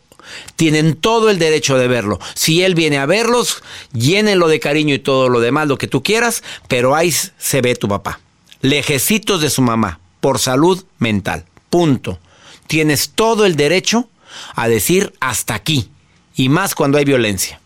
Tienen 0.56 0.94
todo 0.96 1.30
el 1.30 1.38
derecho 1.38 1.78
de 1.78 1.88
verlo. 1.88 2.18
Si 2.34 2.62
él 2.62 2.74
viene 2.74 2.98
a 2.98 3.06
verlos, 3.06 3.62
llénenlo 3.92 4.48
de 4.48 4.60
cariño 4.60 4.94
y 4.94 4.98
todo 4.98 5.28
lo 5.28 5.40
demás, 5.40 5.68
lo 5.68 5.78
que 5.78 5.86
tú 5.86 6.02
quieras, 6.02 6.42
pero 6.68 6.94
ahí 6.94 7.12
se 7.12 7.60
ve 7.60 7.74
tu 7.76 7.88
papá. 7.88 8.20
Lejecitos 8.60 9.40
de 9.40 9.50
su 9.50 9.62
mamá, 9.62 10.00
por 10.20 10.38
salud 10.38 10.84
mental. 10.98 11.44
Punto. 11.70 12.18
Tienes 12.66 13.10
todo 13.10 13.46
el 13.46 13.56
derecho 13.56 14.08
a 14.54 14.68
decir 14.68 15.14
hasta 15.20 15.54
aquí. 15.54 15.90
Y 16.34 16.48
más 16.48 16.74
cuando 16.74 16.98
hay 16.98 17.04
violencia. 17.04 17.60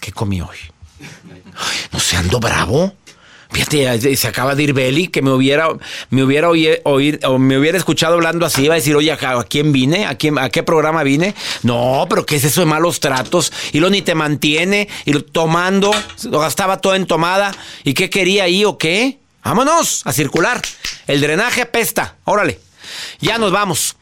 ¿Qué 0.00 0.12
comí 0.12 0.40
hoy? 0.40 0.56
no 1.92 2.00
sé, 2.00 2.16
ando 2.16 2.40
bravo. 2.40 2.94
Fíjate, 3.52 4.16
se 4.16 4.28
acaba 4.28 4.54
de 4.54 4.62
ir 4.62 4.72
Beli, 4.72 5.08
que 5.08 5.22
me 5.22 5.32
hubiera, 5.32 5.68
me 6.10 6.22
hubiera 6.22 6.48
oír, 6.48 6.80
o 7.24 7.38
me 7.38 7.58
hubiera 7.58 7.76
escuchado 7.76 8.14
hablando 8.14 8.46
así, 8.46 8.64
iba 8.64 8.74
a 8.74 8.76
decir, 8.76 8.94
oye, 8.94 9.10
¿a 9.10 9.44
quién 9.48 9.72
vine? 9.72 10.06
¿A, 10.06 10.14
quién, 10.14 10.38
¿A 10.38 10.50
qué 10.50 10.62
programa 10.62 11.02
vine? 11.02 11.34
No, 11.62 12.06
pero 12.08 12.24
¿qué 12.24 12.36
es 12.36 12.44
eso 12.44 12.60
de 12.60 12.66
malos 12.66 13.00
tratos? 13.00 13.52
Y 13.72 13.80
lo 13.80 13.90
ni 13.90 14.02
te 14.02 14.14
mantiene, 14.14 14.88
y 15.04 15.12
lo 15.12 15.24
tomando, 15.24 15.90
lo 16.30 16.38
gastaba 16.38 16.80
todo 16.80 16.94
en 16.94 17.06
tomada. 17.06 17.52
¿Y 17.82 17.94
qué 17.94 18.08
quería 18.08 18.44
ahí 18.44 18.64
o 18.64 18.78
qué? 18.78 19.18
Vámonos 19.42 20.02
a 20.04 20.12
circular. 20.12 20.62
El 21.06 21.20
drenaje 21.20 21.62
apesta. 21.62 22.16
Órale. 22.24 22.60
Ya 23.20 23.38
nos 23.38 23.50
vamos. 23.50 23.96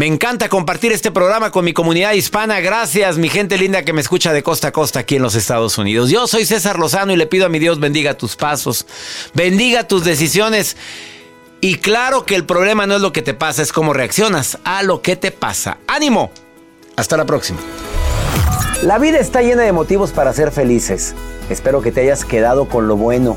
Me 0.00 0.06
encanta 0.06 0.48
compartir 0.48 0.92
este 0.92 1.10
programa 1.10 1.50
con 1.50 1.62
mi 1.62 1.74
comunidad 1.74 2.14
hispana. 2.14 2.58
Gracias, 2.60 3.18
mi 3.18 3.28
gente 3.28 3.58
linda 3.58 3.82
que 3.82 3.92
me 3.92 4.00
escucha 4.00 4.32
de 4.32 4.42
costa 4.42 4.68
a 4.68 4.72
costa 4.72 5.00
aquí 5.00 5.16
en 5.16 5.22
los 5.22 5.34
Estados 5.34 5.76
Unidos. 5.76 6.08
Yo 6.08 6.26
soy 6.26 6.46
César 6.46 6.78
Lozano 6.78 7.12
y 7.12 7.16
le 7.16 7.26
pido 7.26 7.44
a 7.44 7.50
mi 7.50 7.58
Dios 7.58 7.78
bendiga 7.80 8.14
tus 8.14 8.34
pasos, 8.34 8.86
bendiga 9.34 9.86
tus 9.86 10.02
decisiones. 10.02 10.78
Y 11.60 11.74
claro 11.74 12.24
que 12.24 12.34
el 12.34 12.46
problema 12.46 12.86
no 12.86 12.96
es 12.96 13.02
lo 13.02 13.12
que 13.12 13.20
te 13.20 13.34
pasa, 13.34 13.60
es 13.60 13.74
cómo 13.74 13.92
reaccionas 13.92 14.56
a 14.64 14.82
lo 14.82 15.02
que 15.02 15.16
te 15.16 15.32
pasa. 15.32 15.76
¡Ánimo! 15.86 16.30
Hasta 16.96 17.18
la 17.18 17.26
próxima. 17.26 17.58
La 18.82 18.98
vida 18.98 19.18
está 19.18 19.42
llena 19.42 19.64
de 19.64 19.72
motivos 19.72 20.12
para 20.12 20.32
ser 20.32 20.50
felices. 20.50 21.14
Espero 21.50 21.82
que 21.82 21.92
te 21.92 22.00
hayas 22.00 22.24
quedado 22.24 22.70
con 22.70 22.88
lo 22.88 22.96
bueno 22.96 23.36